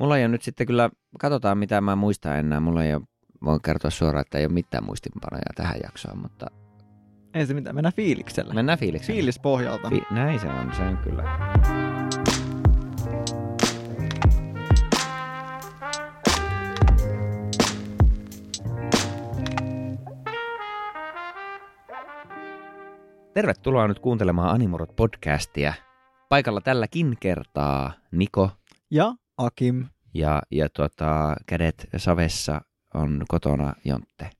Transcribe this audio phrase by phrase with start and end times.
[0.00, 2.60] Mulla ei ole nyt sitten kyllä, katsotaan mitä mä muistan enää.
[2.60, 3.02] Mulla ei ole,
[3.44, 6.46] voin kertoa suoraan, että ei ole mitään muistinpanoja tähän jaksoon, mutta
[7.34, 8.54] Ei se mitään, mennään fiiliksellä.
[8.54, 9.16] mennään fiilikseen.
[9.16, 9.88] Fiilis pohjalta.
[9.90, 11.24] Fi- näin se on, se on kyllä.
[23.34, 25.72] Tervetuloa nyt kuuntelemaan Animorot podcastia.
[26.28, 28.50] Paikalla tälläkin kertaa Niko
[28.90, 29.14] ja
[29.46, 29.86] Akim.
[30.14, 32.60] ja, ja tota, kädet savessa
[32.94, 34.30] on kotona Jontte.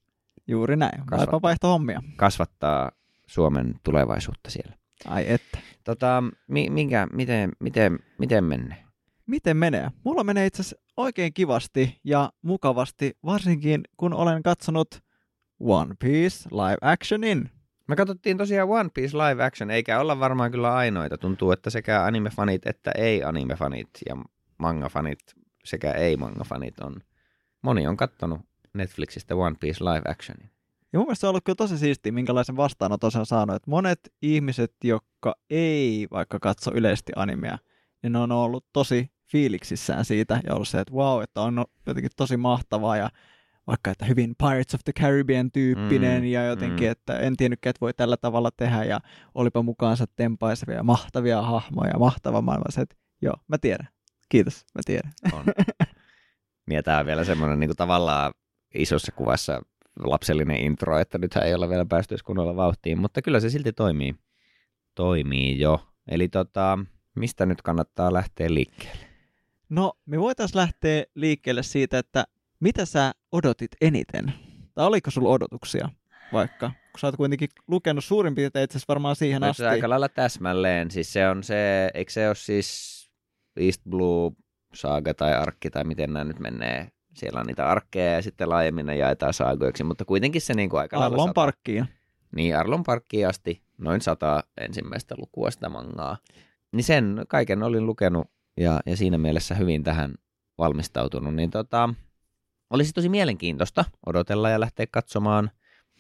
[0.47, 1.07] Juuri näin.
[1.07, 2.03] Kaipa vaihto hommia.
[2.17, 2.91] Kasvattaa
[3.27, 4.75] Suomen tulevaisuutta siellä.
[5.07, 5.59] Ai että.
[5.85, 8.85] Tota, mi, minkä, miten, miten, miten menee?
[9.27, 9.91] Miten menee?
[10.05, 15.01] Mulla menee itse asiassa oikein kivasti ja mukavasti, varsinkin kun olen katsonut
[15.61, 17.51] One Piece live actionin.
[17.89, 21.19] Me katsottiin tosiaan One Piece live action, eikä olla varmaan kyllä ainoita.
[21.19, 24.17] Tuntuu, että sekä anime-fanit että ei-anime-fanit ja
[24.61, 25.21] manga-fanit
[25.65, 27.01] sekä ei-manga-fanit on.
[27.63, 28.41] Moni on kattonut
[28.75, 30.51] Netflixistä One Piece live actionin.
[30.93, 33.57] Ja mun mielestä se on ollut kyllä tosi siistiä, minkälaisen vastaanoton se on saanut.
[33.57, 37.59] Että monet ihmiset, jotka ei vaikka katso yleisesti animea,
[38.03, 42.11] niin ne on ollut tosi fiiliksissään siitä ja ollut se, että wow, että on jotenkin
[42.17, 43.11] tosi mahtavaa ja
[43.67, 46.93] vaikka että hyvin Pirates of the Caribbean tyyppinen Mm, ja jotenkin, mm.
[46.93, 49.01] että en tiennytkään, että voi tällä tavalla tehdä ja
[49.35, 52.65] olipa mukaansa tempaisevia ja mahtavia hahmoja, mahtava maailma.
[52.69, 53.89] Se, että joo, mä tiedän.
[54.31, 55.13] Kiitos, mä tiedän.
[55.33, 55.45] On.
[56.71, 58.33] ja tämä on vielä semmoinen niin tavallaan
[58.75, 59.63] isossa kuvassa
[60.05, 64.15] lapsellinen intro, että nythän ei olla vielä päästy kunnolla vauhtiin, mutta kyllä se silti toimii.
[64.95, 65.87] Toimii jo.
[66.11, 66.79] Eli tota,
[67.17, 69.07] mistä nyt kannattaa lähteä liikkeelle?
[69.69, 72.25] No, me voitaisiin lähteä liikkeelle siitä, että
[72.61, 74.33] mitä sä odotit eniten?
[74.75, 75.89] Tai oliko sulla odotuksia
[76.33, 76.71] vaikka?
[76.93, 79.63] Kun sä oot kuitenkin lukenut suurin piirtein itse varmaan siihen No, asti.
[79.63, 80.91] se aika lailla täsmälleen.
[80.91, 83.00] Siis se on se, eikö se ole siis
[83.57, 84.33] East Blue
[84.75, 86.89] saaga tai arkki tai miten nämä nyt menee.
[87.15, 90.81] Siellä on niitä arkkeja ja sitten laajemmin ne jaetaan saagoiksi, mutta kuitenkin se niin kuin
[90.81, 91.89] aika lailla Arlon sata- parkkiin.
[92.37, 96.17] Niin, Arlon parkkiin asti noin sata ensimmäistä lukua sitä mangaa.
[96.73, 100.15] Niin sen kaiken olin lukenut ja, ja siinä mielessä hyvin tähän
[100.59, 101.35] valmistautunut.
[101.35, 101.95] Niin tota,
[102.71, 105.51] olisi tosi mielenkiintoista odotella ja lähteä katsomaan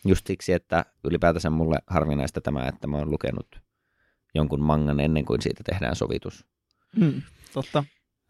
[0.05, 3.61] just siksi, että ylipäätänsä mulle harvinaista tämä, että mä oon lukenut
[4.35, 6.47] jonkun mangan ennen kuin siitä tehdään sovitus.
[7.01, 7.85] Hmm, totta.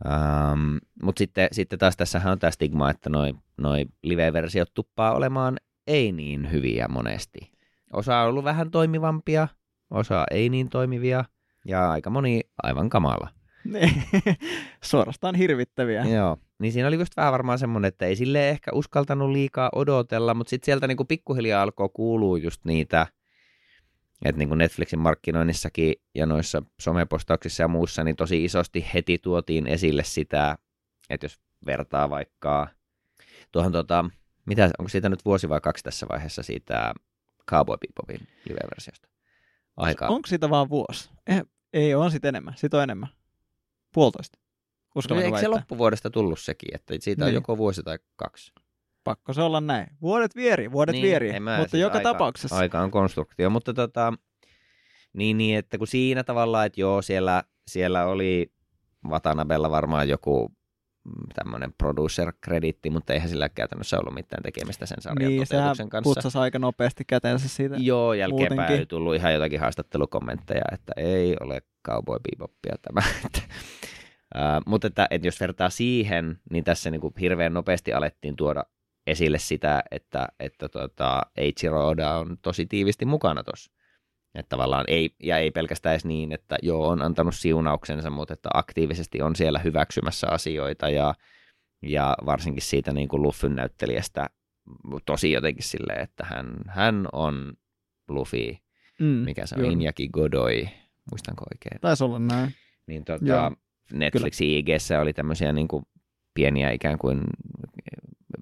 [0.07, 5.57] Ähm, Mutta sitten, sitten taas tässähän on tämä stigma, että noi, noi live-versiot tuppaa olemaan
[5.87, 7.53] ei niin hyviä monesti.
[7.93, 9.49] Osa on ollut vähän toimivampia,
[9.91, 11.25] osa ei niin toimivia
[11.67, 13.29] ja aika moni aivan kamala.
[14.85, 16.05] Suorastaan hirvittäviä.
[16.05, 20.35] Joo, niin siinä oli just vähän varmaan semmoinen, että ei sille ehkä uskaltanut liikaa odotella,
[20.35, 23.07] mutta sitten sieltä niinku pikkuhiljaa alkoi kuulua just niitä,
[24.25, 30.05] että niinku Netflixin markkinoinnissakin ja noissa somepostauksissa ja muussa, niin tosi isosti heti tuotiin esille
[30.05, 30.59] sitä,
[31.11, 32.69] että jos vertaa vaikka
[33.53, 34.05] tuohon tota,
[34.47, 36.95] mitä, onko siitä nyt vuosi vai kaksi tässä vaiheessa siitä
[37.51, 39.09] Cowboy Bebopin live-versiosta?
[39.77, 40.07] Aika.
[40.09, 41.11] Onko siitä vaan vuosi?
[41.27, 41.43] Eh,
[41.73, 42.55] ei, on sit enemmän.
[42.57, 43.09] Sit on enemmän.
[43.93, 44.39] Puolitoista.
[44.39, 44.45] No,
[44.95, 45.61] Uskallanko eikö se väittää?
[45.61, 47.35] loppuvuodesta tullut sekin, että siitä on Niin.
[47.35, 48.53] joko vuosi tai kaksi?
[49.05, 49.87] Pakko se olla näin.
[50.03, 51.41] Vuodet vieri, vuodet Niin, vieri.
[51.41, 52.57] mä Mutta siis joka aika- tapauksessa.
[52.57, 54.13] Aika on konstruktio, mutta tota,
[55.13, 58.53] niin, niin, että kun siinä tavallaan, että joo, siellä, siellä oli
[59.09, 60.53] Watanabella varmaan joku
[61.35, 66.15] tämmöinen producer-kreditti, mutta eihän sillä käytännössä ollut mitään tekemistä sen sarjan niin, toteutuksen kanssa.
[66.15, 67.77] putsasi aika nopeasti käteensä siitä.
[67.79, 73.01] Joo, jälkeenpäin ei tullut ihan jotakin haastattelukommentteja, että ei ole Cowboy Bebopia tämä.
[74.35, 78.65] Ää, mutta että, että jos vertaa siihen, niin tässä niin kuin hirveän nopeasti alettiin tuoda
[79.11, 83.73] esille sitä, että, että tota, Eiichiro Oda on tosi tiivisti mukana tuossa.
[84.35, 88.49] Että tavallaan ei, ja ei pelkästään edes niin, että joo, on antanut siunauksensa, mutta että
[88.55, 91.15] aktiivisesti on siellä hyväksymässä asioita ja,
[91.83, 94.31] ja varsinkin siitä niin kuin Luffyn näyttelijästä
[95.07, 97.53] tosi jotenkin silleen, että hän, hän on
[98.09, 98.57] Luffy,
[99.01, 99.73] Mm, mikä se on, joo.
[99.73, 100.69] Injaki Godoi,
[101.11, 101.81] muistanko oikein?
[101.81, 102.55] Taisi olla näin.
[102.87, 103.53] Niin tota,
[103.93, 105.83] Netflixin IGssä oli tämmöisiä niin kuin
[106.35, 107.21] pieniä ikään kuin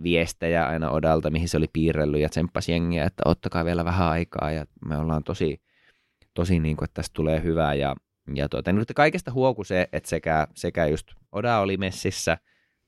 [0.03, 4.51] viestejä aina Odalta, mihin se oli piirrellyt ja tsemppasi jengiä, että ottakaa vielä vähän aikaa
[4.51, 5.61] ja me ollaan tosi,
[6.35, 7.97] tosi niin kuin, että tästä tulee hyvää ja,
[8.35, 12.39] ja tuota, nyt kaikesta huoku se, että sekä, sekä just Oda oli messissä,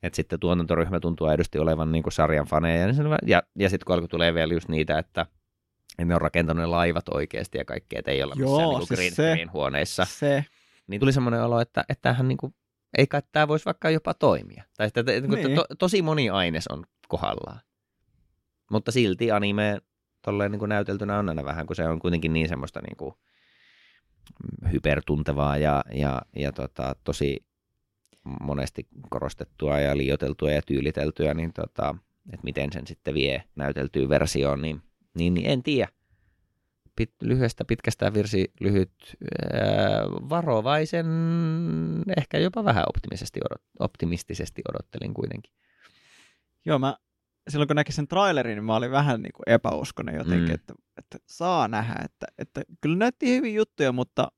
[0.03, 2.97] että sitten tuotantoryhmä tuntuu aidosti olevan niin kuin sarjan faneja niin
[3.27, 5.27] ja, ja sitten kun alkoi tulee vielä just niitä, että
[5.91, 8.87] että ne on rakentanut ne laivat oikeasti ja kaikkea, että ei olla Joo, missään niin
[8.87, 10.45] siis green se- screen huoneissa Se.
[10.87, 12.55] niin tuli semmoinen olo, että, että tämähän niin kuin,
[12.99, 14.65] ei kai tämä voisi vaikka jopa toimia.
[14.77, 15.55] Tai että, että, Niin.
[15.55, 17.61] to, tosi moni aines on kohdallaan.
[18.71, 19.81] Mutta silti anime
[20.23, 23.15] tolleen niin kuin näyteltynä on aina vähän, kun se on kuitenkin niin semmoista niin kuin
[24.73, 27.45] hypertuntevaa ja, ja, ja tota, tosi
[28.41, 31.95] monesti korostettua ja liioteltua ja tyyliteltyä, niin tota,
[32.33, 34.83] että miten sen sitten vie näyteltyyn versioon, niin,
[35.15, 35.89] niin, niin en tiedä.
[36.97, 38.93] Pit, lyhyestä pitkästä virsi lyhyt
[39.53, 39.61] ää,
[40.29, 41.07] varovaisen,
[42.17, 45.53] ehkä jopa vähän optimisesti, odot, optimistisesti odottelin kuitenkin.
[46.67, 46.97] Joo, mä
[47.49, 50.55] silloin kun näkin sen trailerin, niin mä olin vähän niin kuin epäuskonen jotenkin, mm.
[50.55, 54.29] että, että saa nähdä, että, että kyllä näytti hyvin juttuja, mutta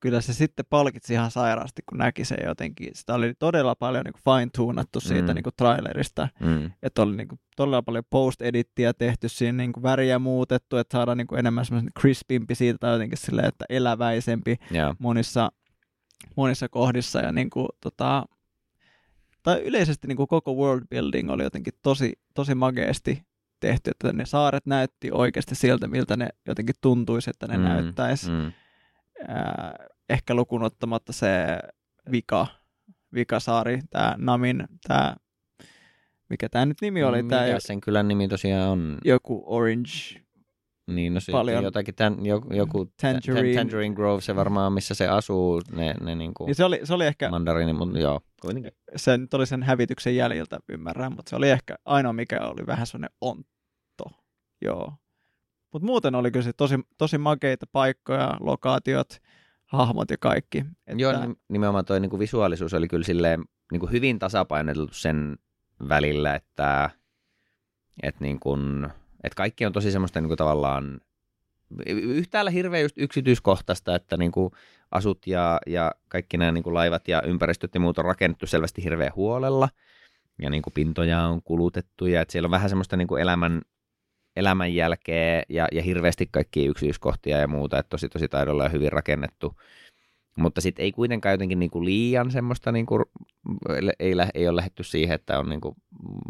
[0.00, 2.90] kyllä se sitten palkitsi ihan sairaasti, kun näki sen jotenkin.
[2.94, 5.34] Sitä oli todella paljon niin fine-tunattu siitä mm.
[5.34, 6.70] niin kuin trailerista, mm.
[6.82, 11.18] että oli niin kuin todella paljon post-edittiä tehty siinä, niin kuin väriä muutettu, että saadaan
[11.18, 14.96] niin kuin enemmän semmoisen crispimpi siitä tai jotenkin silleen, että eläväisempi yeah.
[14.98, 15.52] monissa,
[16.36, 18.24] monissa kohdissa ja niin kuin, tota,
[19.42, 23.22] tai yleisesti niin kuin koko world building oli jotenkin tosi, tosi mageesti
[23.60, 28.30] tehty, että ne saaret näytti oikeasti siltä, miltä ne jotenkin tuntuisi, että ne mm, näyttäisi.
[28.30, 28.46] Mm.
[28.46, 28.52] Äh,
[30.08, 31.58] ehkä lukunottamatta se
[32.10, 32.46] vika,
[33.14, 35.16] vikasaari, tämä Namin, tämä,
[36.30, 37.22] mikä tämä nyt nimi oli?
[37.22, 38.98] Mikä tää, sen kylän nimi tosiaan on?
[39.04, 39.90] Joku Orange,
[40.90, 41.64] niin, no paljon.
[41.64, 43.54] jotakin, tämän, joku, joku Tangerine.
[43.54, 46.94] Tangerine Grove, se varmaan, missä se asuu, ne, ne niin kuin niin se oli, se
[46.94, 48.72] oli ehkä, mandariini, mutta joo, kuitenkin.
[48.96, 52.86] Se nyt oli sen hävityksen jäljiltä, ymmärrän, mutta se oli ehkä ainoa, mikä oli vähän
[52.86, 54.04] sellainen ontto,
[54.62, 54.94] joo.
[55.72, 59.18] Mutta muuten oli kyllä tosi, tosi makeita paikkoja, lokaatiot,
[59.66, 60.58] hahmot ja kaikki.
[60.58, 61.02] Että...
[61.02, 61.12] Joo,
[61.48, 65.38] nimenomaan toi niin kuin visuaalisuus oli kyllä silleen niin kuin hyvin tasapainoteltu sen
[65.88, 66.90] välillä, että,
[68.02, 68.88] että niin kuin,
[69.24, 71.00] et kaikki on tosi semmoista niin kuin tavallaan
[71.86, 74.50] yhtäällä hirveän just yksityiskohtaista, että niin kuin
[74.90, 78.84] asut ja, ja kaikki nämä niin kuin laivat ja ympäristöt ja muut on rakennettu selvästi
[78.84, 79.68] hirveän huolella
[80.42, 83.62] ja niin kuin pintoja on kulutettu ja että siellä on vähän semmoista niin kuin elämän,
[84.36, 88.92] elämän jälkeä ja, ja hirveästi kaikki yksityiskohtia ja muuta, että tosi tosi taidolla ja hyvin
[88.92, 89.56] rakennettu.
[90.36, 93.02] Mutta sitten ei kuitenkaan jotenkin niinku liian semmoista, niinku,
[93.98, 95.76] ei, ei ole lähetty siihen, että on niinku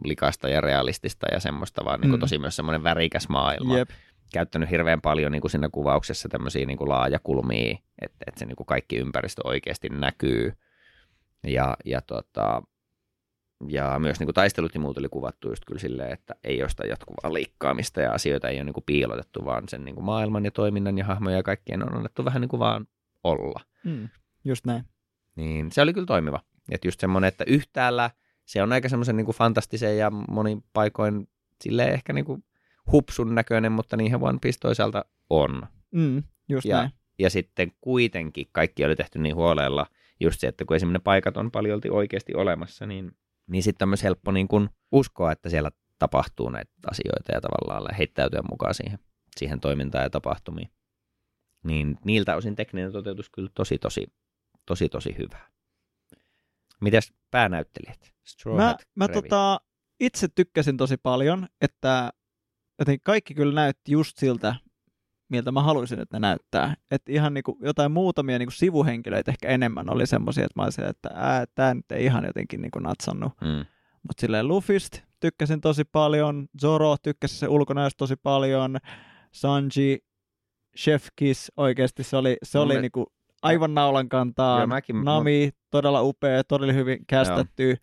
[0.04, 2.20] likasta ja realistista ja semmoista, vaan niinku mm.
[2.20, 3.78] tosi myös semmoinen värikäs maailma.
[3.78, 3.88] Jep.
[4.32, 9.42] Käyttänyt hirveän paljon niinku siinä kuvauksessa tämmöisiä niinku laajakulmia, että et se niinku kaikki ympäristö
[9.44, 10.52] oikeasti näkyy.
[11.46, 12.62] Ja, ja, tota,
[13.68, 16.86] ja myös niinku taistelut ja muut oli kuvattu just kyllä silleen, että ei ole sitä
[16.86, 21.04] jatkuvaa liikkaamista ja asioita ei ole niinku piilotettu, vaan sen niinku maailman ja toiminnan ja
[21.04, 22.86] hahmoja ja kaikkien on annettu vähän niinku vaan
[23.24, 23.60] olla.
[23.84, 24.08] Mm,
[24.44, 24.84] just näin.
[25.36, 26.40] Niin se oli kyllä toimiva.
[26.70, 28.10] Että just semmoinen, että yhtäällä
[28.44, 31.28] se on aika semmoisen niin fantastisen ja monin paikoin
[31.62, 32.44] sille ehkä niin kuin
[32.92, 35.66] hupsun näköinen, mutta niinhän One Piece toisaalta on.
[35.90, 36.90] Mm, just ja, näin.
[37.18, 39.86] Ja sitten kuitenkin kaikki oli tehty niin huolella,
[40.20, 44.02] just se, että kun esimerkiksi paikat on paljon oikeasti olemassa, niin, niin sitten on myös
[44.02, 48.98] helppo niin kuin uskoa, että siellä tapahtuu näitä asioita ja tavallaan heittäytyä mukaan siihen,
[49.36, 50.70] siihen toimintaan ja tapahtumiin
[51.64, 54.12] niin niiltä osin tekninen toteutus kyllä tosi, tosi,
[54.66, 55.38] tosi, tosi hyvä.
[56.80, 58.12] Mitäs päänäyttelijät?
[58.24, 59.60] Straw mä, mä tota,
[60.00, 62.10] itse tykkäsin tosi paljon, että
[62.78, 64.56] joten kaikki kyllä näytti just siltä,
[65.28, 66.76] miltä mä haluaisin, että ne näyttää.
[66.90, 71.10] Että ihan niinku jotain muutamia niinku sivuhenkilöitä ehkä enemmän oli semmoisia, että mä olisin, että
[71.14, 73.32] ää, tää nyt ei ihan jotenkin niinku natsannut.
[73.40, 73.66] Mm.
[74.02, 78.78] Mutta silleen Luffyst tykkäsin tosi paljon, Zoro tykkäsin se ulkonäöstä tosi paljon,
[79.32, 80.04] Sanji
[80.78, 82.80] Chef Kiss oikeasti, se oli, se oli me...
[82.80, 83.12] niinku
[83.42, 84.66] aivan naulan kantaa.
[84.66, 85.60] Mäkin, Nami, mä...
[85.70, 87.76] todella upea, todella hyvin kästetty.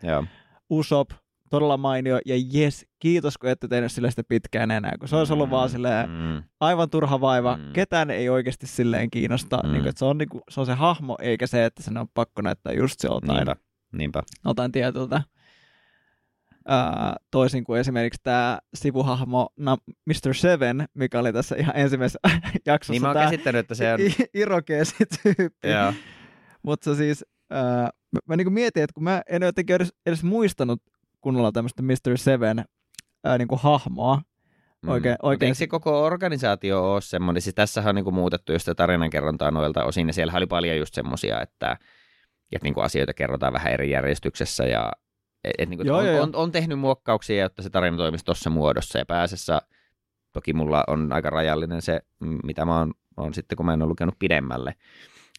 [0.70, 1.10] Usop,
[1.50, 5.34] todella mainio, ja jes, kiitos kun ette tehnyt sille sitä pitkään enää, kun se olisi
[5.34, 7.74] ollut mm, vaan silleen mm, aivan turha vaiva, mm.
[7.74, 9.72] ketään ei oikeasti silleen kiinnosta, mm.
[9.72, 11.98] niin kuin, että se, on, niin kuin, se on se hahmo, eikä se, että sen
[11.98, 13.56] on pakko näyttää just se jotain, niinpä,
[13.92, 14.24] niinpä.
[14.46, 15.22] jotain tietyltä
[17.32, 20.34] Toisin kuin esimerkiksi tämä sivuhahmo na, Mr.
[20.34, 22.20] Seven, mikä oli tässä ihan ensimmäisessä
[22.66, 22.94] jaksossa.
[22.94, 24.00] Niin mä oon käsittänyt, että se on...
[24.34, 25.68] Irokeesi-tyyppi.
[26.64, 30.82] Mutta siis, ää, mä, mä niin mietin, että kun mä en jotenkin edes, edes muistanut
[31.22, 32.18] kunnolla tämmöistä Mr.
[32.18, 32.66] Seven
[33.24, 34.22] ää, niin hahmoa,
[34.84, 34.90] Mm.
[34.90, 35.48] Oikein, oikein.
[35.48, 40.08] Eikö se koko organisaatio ole semmoinen, siis tässä on niin muutettu just tarinankerrontaa noilta osin,
[40.08, 41.78] ja siellä oli paljon just semmoisia, että,
[42.52, 44.92] että niin asioita kerrotaan vähän eri järjestyksessä, ja
[45.44, 46.24] et, et niin kuin, joo, on, joo.
[46.24, 49.62] On, on, tehnyt muokkauksia, jotta se tarina toimisi tuossa muodossa ja pääsessä,
[50.34, 52.02] toki mulla on aika rajallinen se,
[52.44, 54.76] mitä mä oon, oon sitten, kun mä en ole lukenut pidemmälle,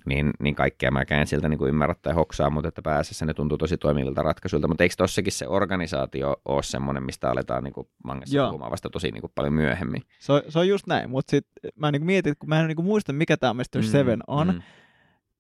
[0.07, 3.35] niin, niin kaikkea mä käyn sieltä niin kuin ymmärrä tai hoksaa, mutta että pääsessä ne
[3.35, 4.69] tuntuu tosi toimivilta ratkaisuilta.
[4.69, 8.47] Mutta eikö tossakin se organisaatio ole semmoinen, mistä aletaan niin kuin mangassa Joo.
[8.47, 10.03] puhumaan vasta tosi niin kuin paljon myöhemmin?
[10.19, 12.85] Se on, se on just näin, mutta sitten mä niin mietin, kun mä en niin
[12.85, 13.63] muista, mikä tämä Mr.
[13.77, 14.63] Mm, Seven on, mm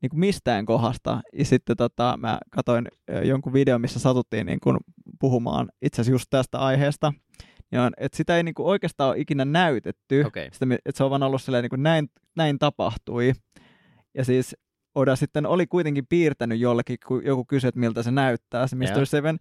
[0.02, 1.20] niin kuin mistään kohdasta.
[1.32, 2.88] Ja sitten tota, mä katsoin
[3.24, 4.76] jonkun videon, missä satuttiin niin kuin
[5.20, 7.12] puhumaan itse asiassa just tästä aiheesta.
[7.72, 10.48] Ja on, että sitä ei niin kuin oikeastaan ole ikinä näytetty, okay.
[10.52, 13.32] sitä, että se on vaan ollut silleen, niin kuin näin, näin tapahtui.
[14.14, 14.56] Ja siis
[14.94, 18.84] Oda sitten oli kuitenkin piirtänyt jollekin, kun joku kysyi, että miltä se näyttää, se Mr.
[18.84, 19.04] Joo.
[19.04, 19.38] Seven,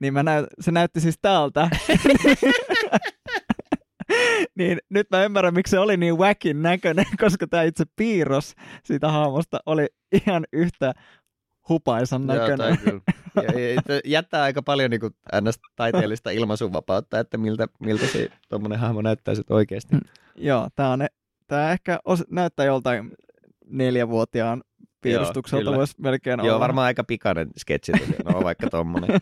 [0.00, 1.70] niin mä näyt, se näytti siis tältä.
[4.58, 9.08] niin nyt mä ymmärrän, miksi se oli niin wackin näköinen, koska tämä itse piirros siitä
[9.08, 9.86] hahmosta oli
[10.26, 10.92] ihan yhtä
[11.68, 12.78] hupaisan Joo, näköinen.
[13.36, 15.58] Ja, ja jättää aika paljon niin kuin, ns.
[15.76, 19.96] taiteellista ilmaisuvapautta, että miltä, miltä se tuommoinen hahmo näyttää sit oikeasti.
[20.34, 21.06] Joo, tämä on,
[21.46, 23.10] tää ehkä os, näyttää joltain
[23.66, 24.62] neljävuotiaan
[25.00, 26.60] piirustukselta voisi melkein Joo, olla.
[26.60, 27.92] varmaan aika pikainen sketsi,
[28.24, 29.20] no vaikka tommonen.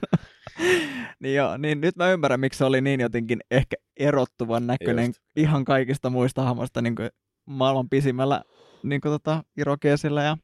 [1.21, 5.21] niin joo, niin nyt mä ymmärrän, miksi se oli niin jotenkin ehkä erottuvan näköinen Just.
[5.37, 7.11] ihan kaikista muista hahmoista niin kuin
[7.47, 8.43] maailman pisimmällä
[8.83, 10.37] niin kuin tota, irokeesillä ja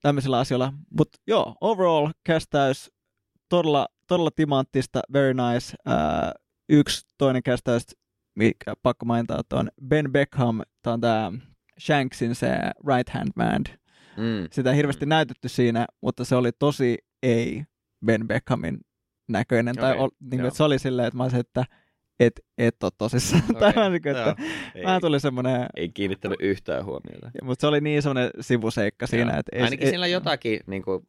[0.00, 0.72] tämmöisillä asioilla.
[0.98, 2.90] Mutta joo, overall kästäys
[3.48, 5.76] todella, todella timanttista, very nice.
[5.86, 6.32] Ää,
[6.68, 7.82] yksi toinen kästäys,
[8.34, 11.32] mikä pakko mainita, että on Ben Beckham, tämä on tämä
[11.80, 13.64] Shanksin se right hand man.
[14.16, 14.48] Mm.
[14.52, 17.64] Sitä ei hirveästi näytetty siinä, mutta se oli tosi ei
[18.04, 18.80] Ben Beckhamin
[19.28, 19.74] näköinen.
[19.74, 21.64] Tai Okei, ol, niin kuin, että se oli silleen, että mä olisin, että
[22.20, 23.42] et, et ole tosissaan.
[23.50, 24.36] Okay, tai niin kuin, että
[24.74, 27.30] ei, vähän tuli semmoinen, ei kiinnittänyt yhtään huomiota.
[27.42, 29.30] mutta se oli niin semmoinen sivuseikka siinä.
[29.30, 29.40] Joo.
[29.40, 31.06] Että ei, Ainakin ei, siinä jotakin, niin kuin,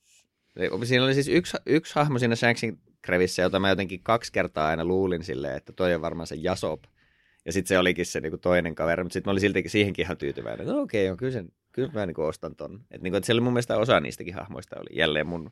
[0.84, 4.86] siinä oli siis yksi, yksi hahmo siinä Shanksin krevissä, jota mä jotenkin kaksi kertaa aina
[4.86, 6.84] luulin silleen, että toi on varmaan se Jasop.
[7.46, 10.06] Ja sitten se olikin se niin kuin toinen kaveri, mutta sitten mä olin siltikin siihenkin
[10.06, 12.76] ihan tyytyväinen, että okei, okay, kyllä, sen, kyllä mä niin kuin ostan ton.
[12.76, 15.52] Että niin kuin, että siellä mun mielestä osa niistäkin hahmoista oli jälleen mun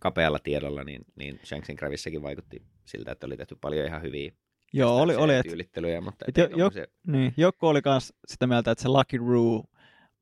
[0.00, 4.32] kapealla tiedolla, niin, niin Shanksin krevissäkin vaikutti siltä, että oli tehty paljon ihan hyviä
[4.72, 8.12] Joo, oli, oli että tyylittelyjä, mutta et et jo- jo- tommosia- niin, joku oli kans
[8.26, 9.64] sitä mieltä, että se Lucky Roo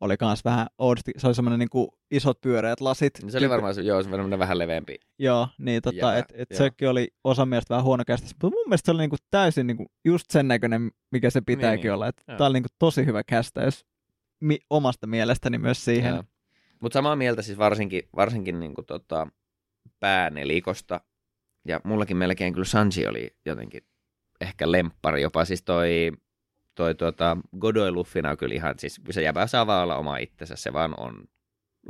[0.01, 3.19] oli kans vähän oudosti, se oli semmoinen niin isot pyöreät lasit.
[3.23, 4.97] Niin se oli varmaan se, joo, semmoinen vähän leveämpi.
[5.19, 6.59] Joo, niin tota, että et joo.
[6.59, 9.87] sekin oli osa mielestä vähän huono kästys, mutta mun mielestä se oli niinku täysin niinku
[10.05, 12.09] just sen näköinen, mikä se pitääkin Niin, olla.
[12.09, 12.39] Että joo.
[12.39, 13.87] tää oli niinku tosi hyvä kästäys
[14.41, 16.25] mi- omasta mielestäni myös siihen.
[16.81, 19.27] Mutta samaa mieltä siis varsinkin, varsinkin niin kuin tota,
[20.01, 21.01] päänelikosta.
[21.69, 23.83] Ja mullakin melkein kyllä Sanji oli jotenkin
[24.41, 25.45] ehkä lemppari jopa.
[25.45, 26.13] Siis toi,
[26.75, 30.73] toi tuota, Godoy Luffina kyllä ihan, siis se jäbä saa vaan olla oma itsensä, se
[30.73, 31.25] vaan on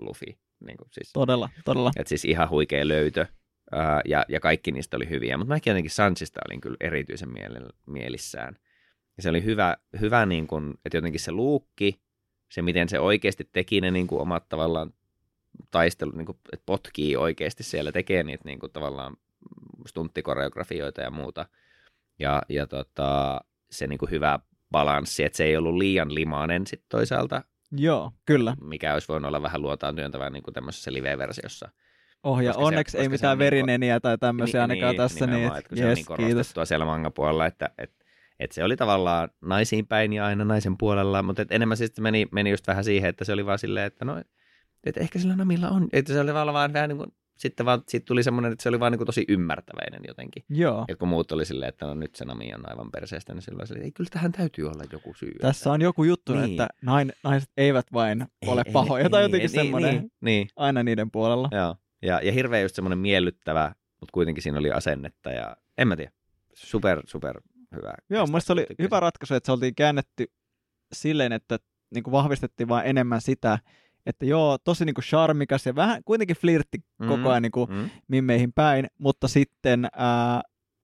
[0.01, 0.27] Luffy.
[0.67, 1.91] Niin kuin siis, Todella, todella.
[1.97, 3.27] et siis ihan huikea löytö.
[3.73, 7.77] Ää, ja, ja kaikki niistä oli hyviä, mutta mäkin jotenkin Sanchista olin kyllä erityisen miele-
[7.87, 8.57] mielissään.
[9.17, 12.01] Ja se oli hyvä, hyvä niin kuin, että jotenkin se luukki,
[12.53, 14.93] se miten se oikeasti teki ne niin kuin omat tavallaan
[15.71, 19.17] taistelut, niin kuin, että potkii oikeasti siellä, tekee niitä niin kuin, tavallaan
[19.87, 21.47] stunttikoreografioita ja muuta.
[22.19, 23.41] Ja, ja tota,
[23.71, 24.39] se niin kuin hyvä
[24.71, 28.57] balanssi, että se ei ollut liian limainen sit toisaalta, Joo, kyllä.
[28.63, 31.69] mikä olisi voinut olla vähän luotaan työntävää niin kuin tämmöisessä live-versiossa.
[32.23, 35.27] Oh, ja Koska se- onneksi ei se mitään on niin verineniä tai tämmöisiä ainakaan tässä,
[35.27, 36.17] niin että kun se on niin kiitos.
[36.33, 38.05] korostettua siellä manga-puolella, että, että,
[38.41, 42.27] että se oli tavallaan naisiin päin ja aina naisen puolella, mutta että enemmän sitten meni,
[42.33, 44.23] meni just vähän siihen, että se oli vaan silleen, että no,
[44.89, 47.83] että ehkä sillä Namilla on, että se oli vaan, vaan vähän niin kuin, sitten vaan,
[47.89, 50.45] siitä tuli semmoinen, että se oli vaan niin kuin tosi ymmärtäväinen jotenkin.
[50.49, 53.43] Joo, Et kun muut oli silleen, että no nyt se Nami on aivan perseestä, niin
[53.43, 55.33] silloin oli, ei kyllä tähän täytyy olla joku syy.
[55.41, 56.51] tässä on joku juttu, Niin.
[56.51, 59.95] että nain, naiset eivät vain Ei, ole ei, pahoja ei, tai ei, jotenkin niin, semmoinen
[59.95, 61.49] Niin, niin, aina niiden puolella.
[61.53, 65.97] Joo, ja, ja hirveän just semmoinen miellyttävä, mutta kuitenkin siinä oli asennetta ja en mä
[65.97, 66.13] tiedä,
[66.55, 67.41] super, super
[67.77, 67.93] hyvä.
[68.11, 68.85] Joo, mun oli Tykkäsin.
[68.85, 70.27] hyvä ratkaisu, että se oltiin käännetty
[70.93, 71.59] silleen, että
[71.95, 73.59] niin kuin vahvistettiin vaan enemmän sitä,
[74.09, 77.71] että joo, tosi niin kuin charmikas ja vähän kuitenkin flirtti Mm, koko ajan niin kuin
[77.71, 80.41] Mm, mimmeihin päin, mutta sitten ää,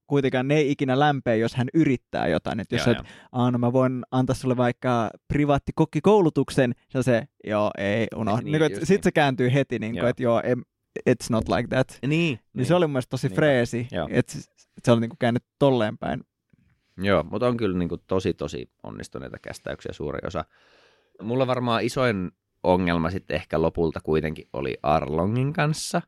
[0.07, 2.61] kuitenkaan ne ei ikinä lämpeä, jos hän yrittää jotain.
[2.61, 3.07] Että jos joo, et,
[3.53, 8.43] no mä voin antaa sulle vaikka privaattikokkikoulutuksen, ja se, joo, ei, unohda.
[8.43, 9.05] Niin, Niin, niin, Sitten niin.
[9.05, 10.63] se kääntyy heti, niin kuin, että joo, em,
[11.11, 11.89] it's not like that.
[12.03, 13.37] Niin, Niin, niin se oli mun mielestä tosi Niinpä.
[13.37, 14.41] freesi, että se,
[14.85, 16.21] se oli niin kuin käännetty tolleen päin.
[16.99, 20.45] Joo, mutta on kyllä niin kuin tosi, tosi onnistuneita kästäyksiä suuri osa.
[21.23, 22.31] Mulla varmaan isoin
[22.65, 26.03] ongelma sitten ehkä lopulta kuitenkin oli Arlongin kanssa.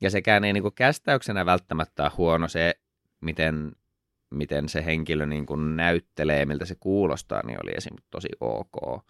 [0.00, 2.74] Ja sekään ei niin kuin kästäyksenä välttämättä ole huono se,
[3.20, 3.72] miten,
[4.30, 7.96] miten se henkilö niin kuin näyttelee, miltä se kuulostaa, niin oli esim.
[8.10, 9.04] tosi ok.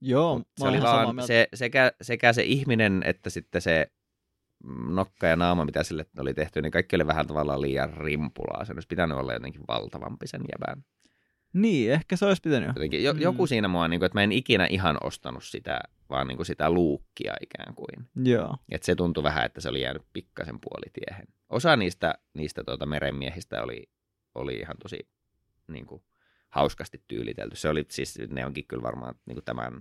[0.00, 3.90] Joo, Mut se oli vaan se, sekä, sekä se ihminen että sitten se
[4.88, 8.64] nokka ja naama, mitä sille oli tehty, niin kaikki oli vähän tavallaan liian rimpulaa.
[8.64, 10.84] Se olisi pitänyt olla jotenkin valtavampi sen jäbän.
[11.54, 12.68] Niin, ehkä se olisi pitänyt.
[12.68, 13.20] Jotenkin, jo, Mm.
[13.20, 15.80] Joku siinä mua, niin kuin, että mä en ikinä ihan ostanut sitä,
[16.10, 18.08] vaan niin kuin sitä luukkia ikään kuin.
[18.24, 18.56] Joo.
[18.70, 21.26] Et se tuntui vähän, että se oli jäänyt pikkasen puolitiehen.
[21.48, 23.90] Osa niistä, niistä tuota merenmiehistä oli,
[24.34, 25.08] oli ihan tosi
[25.68, 26.02] niin kuin,
[26.50, 27.56] hauskasti tyylitelty.
[27.56, 29.80] Se oli siis, ne onkin kyllä varmaan niin kuin tämän,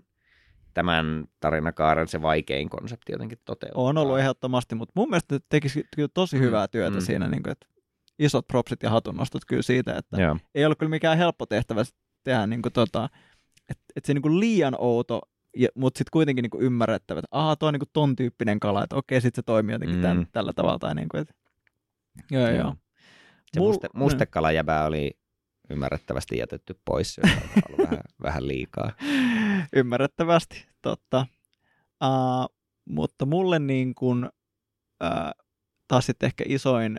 [0.73, 3.83] tämän tarinakaaren se vaikein konsepti jotenkin toteuttaa.
[3.83, 7.01] On ollut ehdottomasti, mutta mun mielestä ne tekisi tosi Mm, hyvää työtä mm.
[7.01, 7.67] siinä, niin kuin, että
[8.19, 10.37] isot propsit ja hatunnostot kyllä siitä, että Joo.
[10.55, 11.83] ei ollut kyllä mikään helppo tehtävä
[12.23, 13.09] tehdä niin kuin, tota,
[13.69, 15.21] että, että se niin kuin liian outo
[15.75, 19.21] mutta sitten kuitenkin niinku ymmärrettävä, että aah, toi on niinku ton tyyppinen kala, että okei,
[19.21, 20.01] sitten se toimii jotenkin Mm.
[20.01, 20.79] tämän, tällä tavalla.
[20.79, 21.35] Tai niinku, et...
[22.31, 22.57] Joo, joo.
[22.57, 22.75] Joo.
[23.53, 25.11] Se Mul- muste, mustekalajäbä oli
[25.69, 28.91] ymmärrettävästi jätetty pois, joka on ollut vähän, vähän liikaa.
[29.75, 31.25] Ymmärrettävästi, totta.
[32.03, 32.55] Uh,
[32.89, 35.43] mutta mulle niin kuin, uh,
[35.87, 36.97] taas sitten ehkä isoin,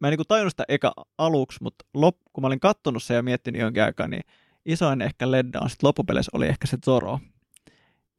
[0.00, 3.14] mä en niin kuin tajunnut sitä eka aluksi, mutta lop, kun mä olin kattonut sen
[3.14, 4.22] ja miettinyt jonkin aikaa, niin
[4.66, 7.20] isoin ehkä ledda on sitten loppupeleissä oli ehkä se Zoro.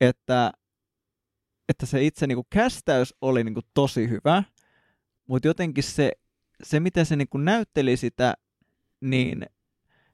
[0.02, 0.52] Että,
[1.70, 4.44] että se itse niin kuin kästäys oli niin kuin tosi hyvä,
[5.28, 6.12] mutta jotenkin se,
[6.64, 8.34] se miten se niin kuin näytteli sitä,
[9.02, 9.46] niin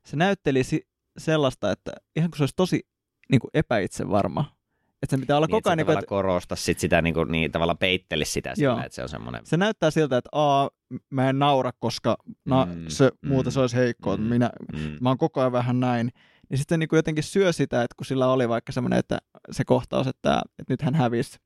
[0.06, 2.88] se näytteli si- sellaista, että ihan kuin se olisi tosi
[3.32, 4.55] niin kuin epäitsevarma.
[5.04, 7.52] Että se pitää olla Niin, koko ajan, niin että korosta sit sitä, niin, kuin, niin
[7.52, 8.74] tavallaan peittelisi sitä Joo.
[8.74, 9.46] sillä, että se on semmoinen...
[9.46, 10.70] se näyttää siltä, että aa,
[11.10, 14.50] mä en naura, koska na, Mm, se, muuten mm, se olisi heikkoa, mm, mm, minä,
[14.74, 16.12] Mm, mä oon koko ajan vähän näin.
[16.50, 19.18] Niin sitten se niin kuin jotenkin syö sitä, että kun sillä oli vaikka semmoinen, että
[19.52, 21.38] se kohtaus, että, että nyt hän hävisi,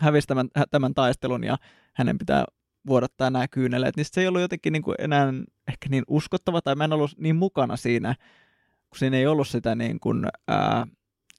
[0.00, 1.56] hävisi tämän, tämän taistelun ja
[1.94, 2.44] hänen pitää
[2.86, 5.32] vuodattaa nämä kyyneleet, niin se ei ollut jotenkin niin kuin enää
[5.68, 8.14] ehkä niin uskottava, tai mä en ollut niin mukana siinä,
[8.90, 10.86] kun siinä ei ollut sitä niin kuin, ää,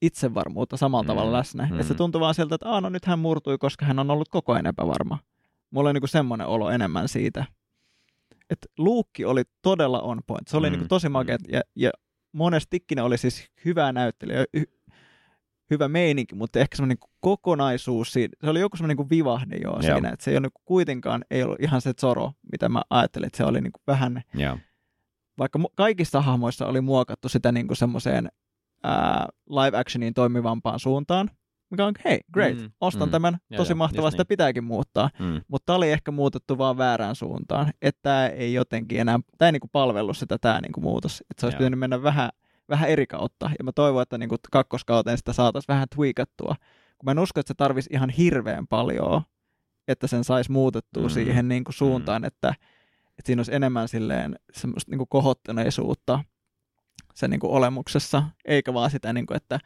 [0.02, 1.68] itsevarmuutta samalla Mm, tavalla läsnä.
[1.72, 1.78] mm.
[1.78, 1.84] Mm.
[1.84, 4.54] se tuntui vaan sieltä, että Aa, no nyt hän murtui, koska hän on ollut koko
[4.54, 5.20] ajan epävarma.
[5.72, 7.46] Mulla oli niin kuin semmoinen olo enemmän siitä.
[8.50, 10.48] Että Luukki oli todella on point.
[10.48, 11.38] Se oli Mm, niin kuin tosi makea.
[11.52, 11.92] Ja, ja
[12.32, 14.64] monestikin oli siis hyvää näyttelyä, hy,
[15.72, 18.32] hyvä meininki, mutta ehkä semmoinen niin kokonaisuus siinä.
[18.44, 19.82] Se oli joku semmoinen niin kuin vivahde jo Joo.
[19.82, 22.82] siinä, että se ei ole niin kuin kuitenkaan ei ollut ihan se Zoro, mitä mä
[22.90, 24.58] ajattelin, että se oli niin kuin vähän, joo.
[25.38, 28.32] vaikka mu- kaikissa hahmoissa oli muokattu sitä niin kuin semmoiseen
[28.84, 31.30] ää, live actioniin toimivampaan suuntaan,
[31.72, 33.10] mikä on hei, great, Mm, mm, ostan mm.
[33.10, 33.12] mm.
[33.12, 34.28] tämän, Joo, tosi joo, mahtavaa, sitä niin.
[34.28, 35.42] pitääkin muuttaa, Mm.
[35.48, 39.52] mutta tämä oli ehkä muutettu vaan väärään suuntaan, että tämä ei jotenkin enää, tämä ei
[39.52, 41.60] niinku palvellut sitä tämä niinku muutos, että se olisi Joo.
[41.60, 42.30] pitänyt mennä vähän,
[42.70, 46.56] vähän eri kautta, ja mä toivon, että niinku kakkoskauteen sitä saataisiin vähän tweakattua,
[46.98, 49.22] kun mä en usko, että se tarvisi ihan hirveän paljon,
[49.88, 51.08] että sen saisi muutettua Mm.
[51.10, 51.14] mm.
[51.14, 52.26] siihen niinku suuntaan, mm.
[52.28, 52.50] että,
[53.18, 56.20] että siinä olisi enemmän silleen semmoista niinku kohottuneisuutta
[57.18, 59.60] sen niinku olemuksessa, eikä vaan sitä, niinku, että